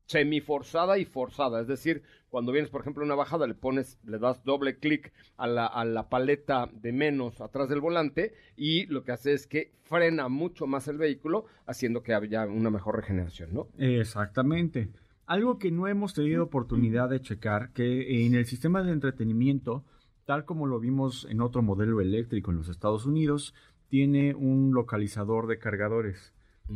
[0.06, 1.60] semiforzada y forzada.
[1.60, 5.46] Es decir, cuando vienes, por ejemplo, una bajada, le pones, le das doble clic a
[5.46, 9.72] la, a la paleta de menos atrás del volante y lo que hace es que
[9.82, 13.68] frena mucho más el vehículo, haciendo que haya una mejor regeneración, ¿no?
[13.76, 14.88] Exactamente.
[15.26, 19.84] Algo que no hemos tenido oportunidad de checar, que en el sistema de entretenimiento,
[20.24, 23.54] tal como lo vimos en otro modelo eléctrico en los Estados Unidos,
[23.88, 26.32] tiene un localizador de cargadores,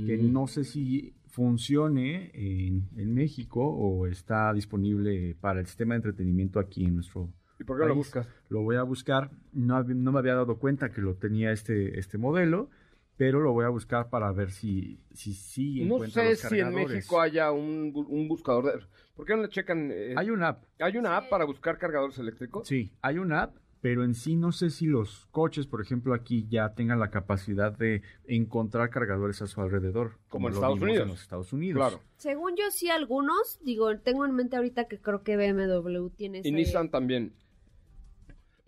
[0.07, 5.99] que no sé si funcione en, en México o está disponible para el sistema de
[5.99, 7.29] entretenimiento aquí en nuestro
[7.59, 8.27] ¿Y por qué lo buscas?
[8.49, 9.31] Lo voy a buscar.
[9.53, 12.69] No, no me había dado cuenta que lo tenía este, este modelo,
[13.17, 16.75] pero lo voy a buscar para ver si si, sí No sé los si en.
[16.75, 18.87] México haya un, un buscador de...
[19.15, 19.91] ¿Por qué no le checan?
[19.93, 20.65] eh, Hay una app.
[20.81, 22.67] ¿Hay una app para buscar cargadores eléctricos?
[22.67, 26.47] Sí, hay una app, pero en sí no sé si los coches, por ejemplo, aquí
[26.49, 30.13] ya tengan la capacidad de encontrar cargadores a su alrededor.
[30.31, 31.03] Como en Estados Unidos.
[31.03, 31.77] En los Estados Unidos.
[31.79, 32.01] Claro.
[32.17, 33.61] Según yo, sí, algunos.
[33.63, 37.35] Digo, tengo en mente ahorita que creo que BMW tiene Y ese- Nissan también.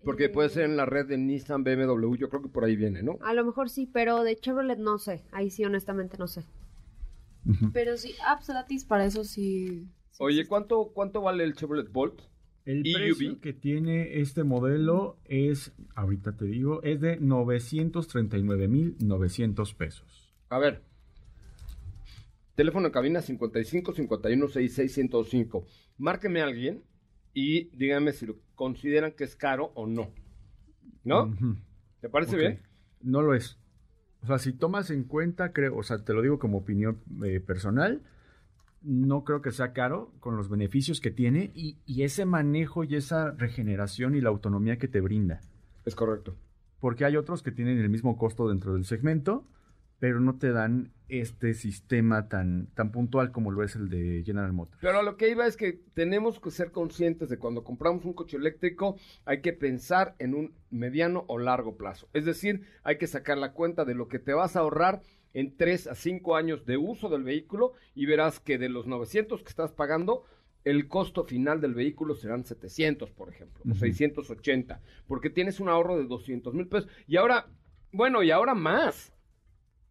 [0.04, 3.02] Porque puede ser en la red de Nissan, BMW, yo creo que por ahí viene,
[3.02, 3.16] ¿no?
[3.22, 5.22] A lo mejor sí, pero de Chevrolet no sé.
[5.32, 6.44] Ahí sí, honestamente, no sé.
[7.72, 9.88] Pero sí, apps gratis para eso sí.
[10.18, 12.20] Oye, ¿cuánto, ¿cuánto vale el Chevrolet Bolt?
[12.66, 12.94] El EUV.
[12.94, 20.34] precio que tiene este modelo es, ahorita te digo, es de 939.900 pesos.
[20.48, 20.82] A ver.
[22.56, 25.66] Teléfono en cabina 55 51 66 105.
[25.98, 26.82] Márqueme a alguien
[27.32, 30.10] y díganme si lo consideran que es caro o no.
[31.04, 31.34] ¿No?
[32.00, 32.62] ¿Te parece bien?
[33.00, 33.58] No lo es.
[34.22, 37.38] O sea, si tomas en cuenta, creo, o sea, te lo digo como opinión eh,
[37.38, 38.02] personal,
[38.86, 42.94] no creo que sea caro con los beneficios que tiene y, y ese manejo y
[42.94, 45.40] esa regeneración y la autonomía que te brinda.
[45.84, 46.36] Es correcto.
[46.80, 49.44] Porque hay otros que tienen el mismo costo dentro del segmento,
[49.98, 54.52] pero no te dan este sistema tan, tan puntual como lo es el de General
[54.52, 54.78] Motors.
[54.80, 58.36] Pero lo que iba es que tenemos que ser conscientes de cuando compramos un coche
[58.36, 62.08] eléctrico, hay que pensar en un mediano o largo plazo.
[62.12, 65.02] Es decir, hay que sacar la cuenta de lo que te vas a ahorrar
[65.36, 69.42] en 3 a 5 años de uso del vehículo y verás que de los 900
[69.42, 70.24] que estás pagando,
[70.64, 75.98] el costo final del vehículo serán 700, por ejemplo, o 680, porque tienes un ahorro
[75.98, 76.88] de 200 mil pesos.
[77.06, 77.48] Y ahora,
[77.92, 79.12] bueno, y ahora más.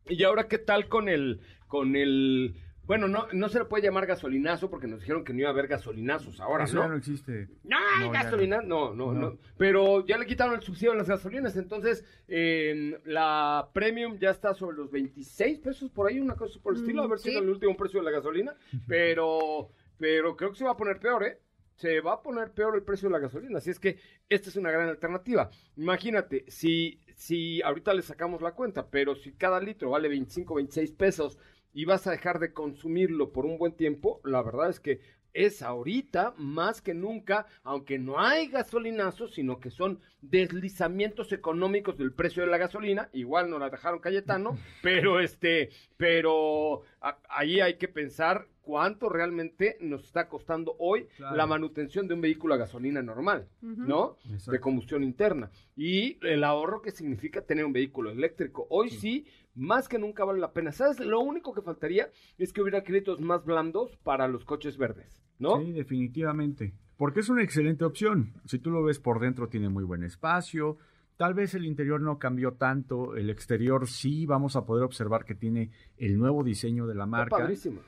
[0.09, 2.55] Y ahora, ¿qué tal con el, con el,
[2.87, 5.51] bueno, no, no se le puede llamar gasolinazo porque nos dijeron que no iba a
[5.51, 6.81] haber gasolinazos ahora, Eso ¿no?
[6.83, 7.49] ya no existe.
[7.63, 9.37] No, hay No, ya gasolina, no, no, no, No.
[9.57, 14.53] Pero ya le quitaron el subsidio a las gasolinas, entonces eh, la premium ya está
[14.53, 17.35] sobre los 26 pesos por ahí, una cosa por el estilo, a ver si sí.
[17.35, 18.55] era el último precio de la gasolina,
[18.87, 21.39] pero, pero creo que se va a poner peor, ¿eh?
[21.75, 23.97] Se va a poner peor el precio de la gasolina, así es que
[24.29, 25.49] esta es una gran alternativa.
[25.75, 30.91] Imagínate, si, si ahorita le sacamos la cuenta, pero si cada litro vale 25, 26
[30.93, 31.37] pesos
[31.75, 34.99] y vas a dejar de consumirlo por un buen tiempo, la verdad es que
[35.33, 42.13] es ahorita más que nunca, aunque no hay gasolinazos, sino que son deslizamientos económicos del
[42.13, 47.73] precio de la gasolina, igual no la dejaron Cayetano, pero este, pero a- ahí hay
[47.77, 51.35] que pensar cuánto realmente nos está costando hoy Claro.
[51.35, 53.47] la manutención de un vehículo a gasolina normal.
[53.61, 54.17] ¿no?
[54.31, 54.51] Exacto.
[54.53, 55.51] De combustión interna.
[55.75, 58.65] Y el ahorro que significa tener un vehículo eléctrico.
[58.69, 59.25] Hoy sí.
[59.55, 60.71] Más que nunca vale la pena.
[60.71, 60.99] ¿Sabes?
[60.99, 65.59] Lo único que faltaría es que hubiera créditos más blandos para los coches verdes, ¿no?
[65.59, 66.73] Sí, definitivamente.
[66.97, 68.33] Porque es una excelente opción.
[68.45, 70.77] Si tú lo ves por dentro, tiene muy buen espacio.
[71.17, 73.15] Tal vez el interior no cambió tanto.
[73.15, 77.37] El exterior sí vamos a poder observar que tiene el nuevo diseño de la marca.
[77.37, 77.81] padrísimo.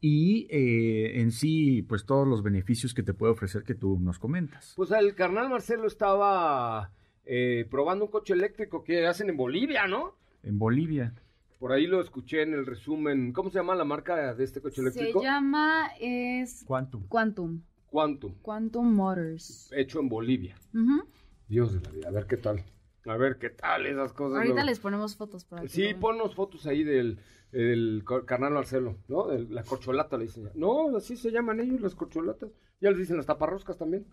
[0.00, 4.18] Y eh, en sí, pues todos los beneficios que te puede ofrecer que tú nos
[4.18, 4.74] comentas.
[4.76, 6.90] Pues el carnal Marcelo estaba
[7.24, 10.16] eh, probando un coche eléctrico que hacen en Bolivia, ¿no?
[10.42, 11.14] En Bolivia.
[11.58, 13.32] Por ahí lo escuché en el resumen.
[13.32, 15.22] ¿Cómo se llama la marca de este coche Se eléctrico?
[15.22, 17.06] llama es Quantum.
[17.08, 17.62] Quantum.
[17.88, 19.70] Quantum, Quantum Motors.
[19.76, 20.56] hecho en Bolivia.
[21.46, 22.64] Dios de la vida, a ver qué tal.
[23.04, 24.38] A ver qué tal esas cosas.
[24.38, 26.00] Ahorita les ponemos fotos para que Sí, vean.
[26.00, 27.18] ponnos fotos ahí del,
[27.50, 29.26] del carnal Marcelo, ¿no?
[29.28, 30.44] De la corcholata le dicen.
[30.44, 30.50] ya.
[30.54, 32.50] No, así se llaman ellos, las corcholatas.
[32.80, 34.06] Ya les dicen las taparroscas también.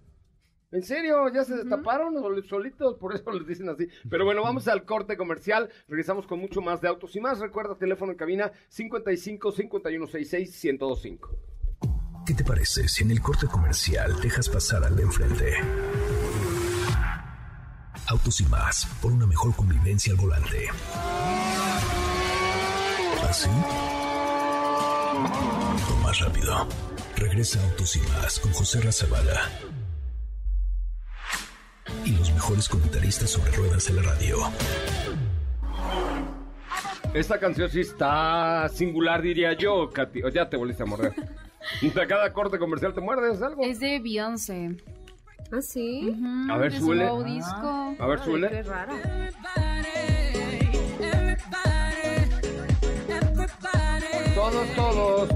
[0.71, 1.27] ¿En serio?
[1.33, 2.95] ¿Ya se destaparon o solitos?
[2.97, 3.87] Por eso les dicen así.
[4.09, 5.69] Pero bueno, vamos al corte comercial.
[5.87, 7.39] Regresamos con mucho más de autos y más.
[7.39, 11.37] Recuerda, teléfono en cabina 55 5166 1025.
[12.25, 15.53] ¿Qué te parece si en el corte comercial dejas pasar al de enfrente?
[18.07, 20.67] Autos y más, por una mejor convivencia al volante.
[23.27, 23.49] ¿Así?
[25.89, 26.67] O más rápido.
[27.17, 29.49] Regresa Autos y más con José Razabala.
[32.39, 34.37] Mejores comentaristas sobre ruedas en la radio.
[37.13, 40.23] Esta canción sí está singular, diría yo, Katy.
[40.23, 41.13] O ya te volviste a morder.
[41.81, 43.61] De cada corte comercial te muerdes algo.
[43.61, 44.77] Es de Beyoncé.
[45.51, 46.11] ¿Ah, sí?
[46.11, 47.03] Ujú, A ver, de su súbele.
[47.03, 47.95] nuevo disco.
[47.99, 48.49] A ver, suele.
[48.49, 48.93] qué raro.
[54.35, 55.29] Todos, todos.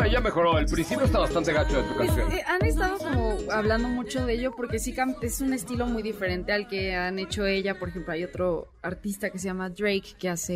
[0.00, 0.58] Ah, ya mejoró.
[0.58, 2.32] El principio está bastante gacho de tu canción.
[2.32, 6.52] Eh, han estado como hablando mucho de ello porque sí es un estilo muy diferente
[6.52, 7.78] al que han hecho ella.
[7.78, 10.54] Por ejemplo, hay otro artista que se llama Drake que hace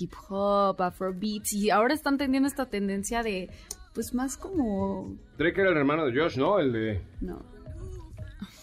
[0.00, 3.50] hip hop, afrobeats y ahora están teniendo esta tendencia de
[3.94, 6.58] pues más como Drake era el hermano de Josh, ¿no?
[6.58, 7.00] El de...
[7.20, 7.42] no.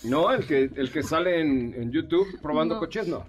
[0.03, 2.80] No, el que, el que sale en, en YouTube probando No.
[2.80, 3.26] coches, no.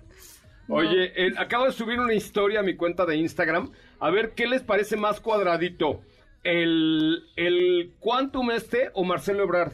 [0.68, 3.70] Oye, el- acabo de subir una historia a mi cuenta de Instagram.
[3.98, 6.02] A ver qué les parece más cuadradito.
[6.42, 9.72] El, el Quantum este o Marcelo Ebrard.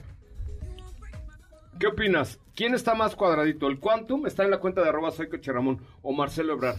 [1.79, 2.39] ¿Qué opinas?
[2.55, 3.67] ¿Quién está más cuadradito?
[3.67, 4.27] ¿El Quantum?
[4.27, 5.81] Está en la cuenta de arroba soy Coche Ramón.
[6.03, 6.79] ¿O Marcelo Ebrard?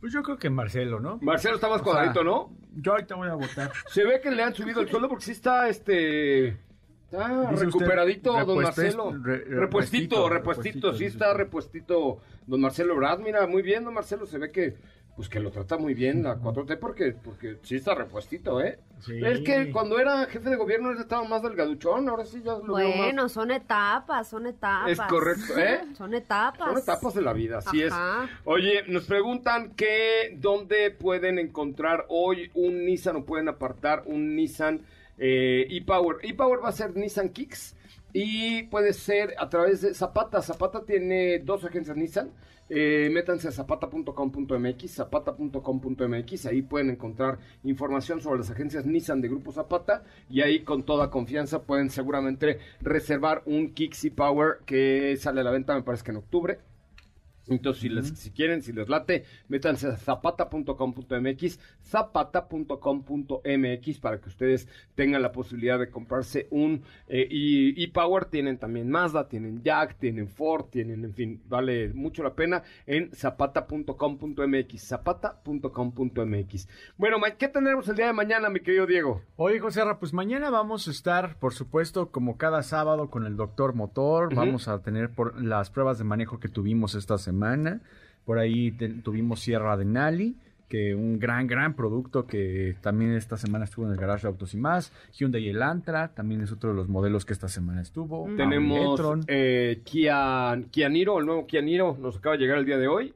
[0.00, 1.18] Pues yo creo que Marcelo, ¿no?
[1.20, 2.56] Marcelo está más O sea, cuadradito, ¿no?
[2.74, 3.70] Yo ahorita voy a votar.
[3.88, 6.56] Se ve que le han subido el sueldo porque sí está este.
[7.10, 9.12] Está usted, recuperadito, don Marcelo.
[9.20, 13.18] re- repuestito, repuestito, repuestito, sí está repuestito don Marcelo Brad.
[13.18, 14.26] Mira, muy bien, don Marcelo.
[14.26, 14.76] Se ve que
[15.16, 18.78] pues que lo trata muy bien la 4T porque, porque sí está repuestito, ¿eh?
[19.00, 19.20] Sí.
[19.24, 22.74] Es que cuando era jefe de gobierno él estaba más delgaduchón, ahora sí ya lo
[22.74, 22.96] veo más.
[22.96, 24.90] Bueno, son etapas, son etapas.
[24.90, 25.80] Es correcto, ¿eh?
[25.96, 26.68] Son etapas.
[26.68, 28.24] Son etapas de la vida, así Ajá.
[28.24, 28.30] es.
[28.44, 34.82] Oye, nos preguntan que dónde pueden encontrar hoy un Nissan o pueden apartar un Nissan
[35.18, 36.18] eh, e-Power.
[36.22, 37.76] E-Power va a ser Nissan Kicks
[38.12, 40.42] y puede ser a través de Zapata.
[40.42, 42.30] Zapata tiene dos agencias Nissan.
[42.72, 49.50] Eh, métanse a zapata.com.mx, zapata.com.mx, ahí pueden encontrar información sobre las agencias Nissan de Grupo
[49.50, 55.44] Zapata y ahí con toda confianza pueden seguramente reservar un Kicks e-Power que sale a
[55.44, 56.69] la venta, me parece que en octubre.
[57.50, 64.68] Entonces, si, les, si quieren, si les late, métanse a zapata.com.mx, zapata.com.mx para que ustedes
[64.94, 68.26] tengan la posibilidad de comprarse un eh, y, y Power.
[68.26, 73.10] Tienen también Mazda, tienen Jack, tienen Ford, tienen, en fin, vale mucho la pena en
[73.12, 76.68] zapata.com.mx, zapata.com.mx.
[76.96, 79.22] Bueno, ¿qué tendremos el día de mañana, mi querido Diego?
[79.36, 83.36] Oye, José Ra, pues mañana vamos a estar, por supuesto, como cada sábado con el
[83.36, 84.32] doctor Motor.
[84.34, 87.39] Vamos a tener por las pruebas de manejo que tuvimos esta semana.
[88.24, 90.36] Por ahí te- tuvimos Sierra de Nali,
[90.68, 94.54] que un gran, gran producto que también esta semana estuvo en el garage de Autos
[94.54, 94.92] y Más.
[95.18, 98.28] Hyundai Elantra, también es otro de los modelos que esta semana estuvo.
[98.36, 102.78] Tenemos eh, Kia, Kia Niro, el nuevo Kia Niro, nos acaba de llegar el día
[102.78, 103.12] de hoy.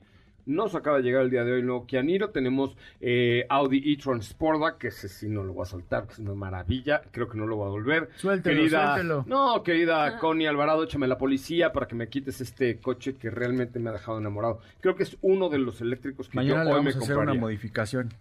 [0.46, 2.30] Nos acaba de llegar el día de hoy el nuevo Kia Niro.
[2.30, 6.18] Tenemos eh, Audi e-tron Sportback, que ese sí no lo voy a soltar, que es
[6.18, 7.02] una maravilla.
[7.12, 8.10] Creo que no lo voy a volver.
[8.16, 9.24] Suéltelo, querida, suéltelo.
[9.26, 13.78] No, querida Connie Alvarado, échame la policía para que me quites este coche que realmente
[13.78, 14.60] me ha dejado enamorado.
[14.80, 17.04] Creo que es uno de los eléctricos que Mañana yo le hoy vamos me a
[17.04, 18.12] hacer una modificación.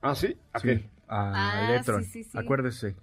[0.00, 0.36] ¿Ah, sí?
[0.52, 0.84] ¿A Sí, qué?
[1.08, 1.32] a
[1.66, 2.04] Ah, Electron.
[2.04, 2.38] sí, sí.
[2.38, 2.94] Acuérdese.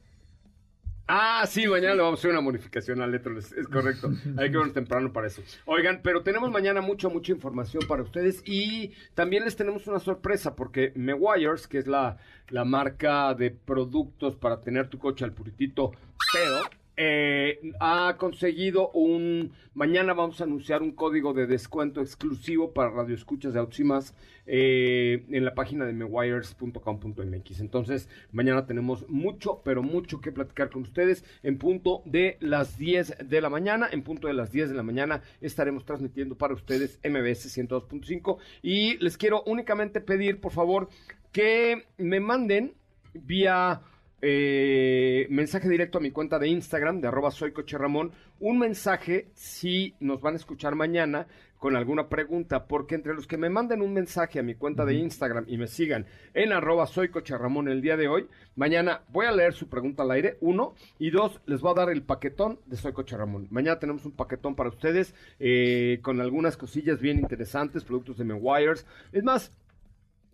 [1.13, 4.13] Ah, sí, mañana le vamos a hacer una modificación al Letro, es, es correcto.
[4.37, 5.41] Hay que vernos temprano para eso.
[5.65, 10.55] Oigan, pero tenemos mañana mucha, mucha información para ustedes y también les tenemos una sorpresa
[10.55, 12.15] porque Meguiars, que es la,
[12.47, 15.91] la marca de productos para tener tu coche al puritito
[16.31, 16.61] pedo,
[17.03, 19.53] eh, ha conseguido un...
[19.73, 24.13] Mañana vamos a anunciar un código de descuento exclusivo para radioescuchas de Más
[24.45, 27.59] eh, en la página de mewires.com.mx.
[27.59, 31.23] Entonces, mañana tenemos mucho, pero mucho que platicar con ustedes.
[31.41, 34.83] En punto de las 10 de la mañana, en punto de las 10 de la
[34.83, 38.37] mañana, estaremos transmitiendo para ustedes MBS 102.5.
[38.61, 40.89] Y les quiero únicamente pedir, por favor,
[41.31, 42.75] que me manden
[43.13, 43.81] vía
[44.21, 49.29] eh, mensaje directo a mi cuenta de Instagram de arroba soy Coche Ramón, un mensaje
[49.33, 51.27] si nos van a escuchar mañana
[51.61, 54.95] con alguna pregunta, porque entre los que me manden un mensaje a mi cuenta de
[54.95, 59.27] Instagram y me sigan en arroba soy Coche Ramón el día de hoy, mañana voy
[59.27, 62.59] a leer su pregunta al aire, uno, y dos, les voy a dar el paquetón
[62.65, 63.47] de Soy Coche Ramón.
[63.51, 68.87] Mañana tenemos un paquetón para ustedes eh, con algunas cosillas bien interesantes, productos de Meguiars.
[69.11, 69.51] Es más,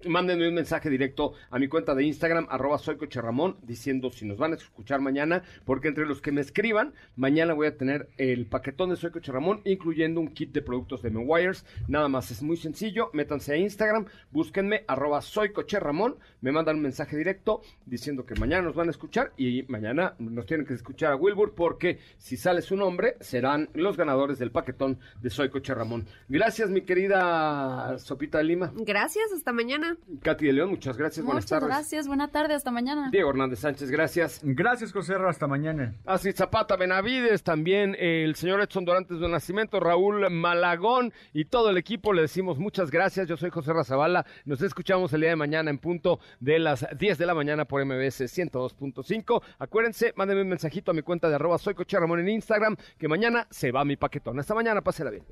[0.05, 4.25] Mándenme un mensaje directo a mi cuenta de Instagram, arroba soy Coche Ramón, diciendo si
[4.25, 8.07] nos van a escuchar mañana, porque entre los que me escriban, mañana voy a tener
[8.19, 11.65] el paquetón de Soy Coche Ramón, incluyendo un kit de productos de Meguiars.
[11.87, 16.75] Nada más, es muy sencillo, métanse a Instagram, búsquenme, arroba soy Coche Ramón, me mandan
[16.75, 20.75] un mensaje directo diciendo que mañana nos van a escuchar y mañana nos tienen que
[20.75, 25.49] escuchar a Wilbur, porque si sale su nombre, serán los ganadores del paquetón de Soy
[25.49, 26.05] Coche Ramón.
[26.29, 28.71] Gracias, mi querida Sopita de Lima.
[28.75, 29.86] Gracias, hasta mañana.
[30.21, 31.75] Katy de León, muchas gracias, buenas Muchas tardes.
[31.75, 33.09] gracias, buena tarde, hasta mañana.
[33.11, 34.41] Diego Hernández Sánchez, gracias.
[34.43, 35.93] Gracias, José hasta mañana.
[36.05, 41.77] Así Zapata Benavides, también el señor Edson Dorantes de Nacimiento, Raúl Malagón y todo el
[41.77, 43.27] equipo le decimos muchas gracias.
[43.27, 44.25] Yo soy José Razabala.
[44.45, 47.83] Nos escuchamos el día de mañana en punto de las 10 de la mañana por
[47.83, 49.41] MBS 102.5.
[49.59, 53.07] Acuérdense, mándenme un mensajito a mi cuenta de arroba soy Coche Ramón en Instagram, que
[53.07, 54.39] mañana se va mi paquetón.
[54.39, 55.23] Hasta mañana, pásela bien.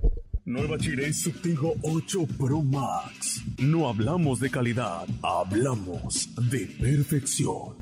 [0.48, 3.44] Nueva Chirey Subtigo 8 Pro Max.
[3.58, 7.76] No hablamos de calidad, hablamos de perfección.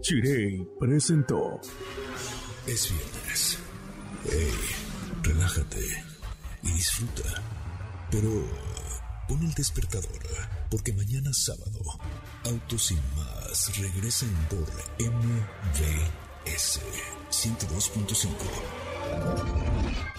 [0.00, 1.60] Chirey presentó.
[2.66, 3.58] Es viernes.
[4.24, 4.50] Hey,
[5.22, 5.84] relájate
[6.62, 7.42] y disfruta.
[8.10, 8.30] Pero
[9.28, 10.18] pon el despertador,
[10.70, 11.80] porque mañana sábado,
[12.44, 14.66] Autos Sin Más regresan por
[14.98, 16.80] MVS
[17.30, 20.17] 102.5.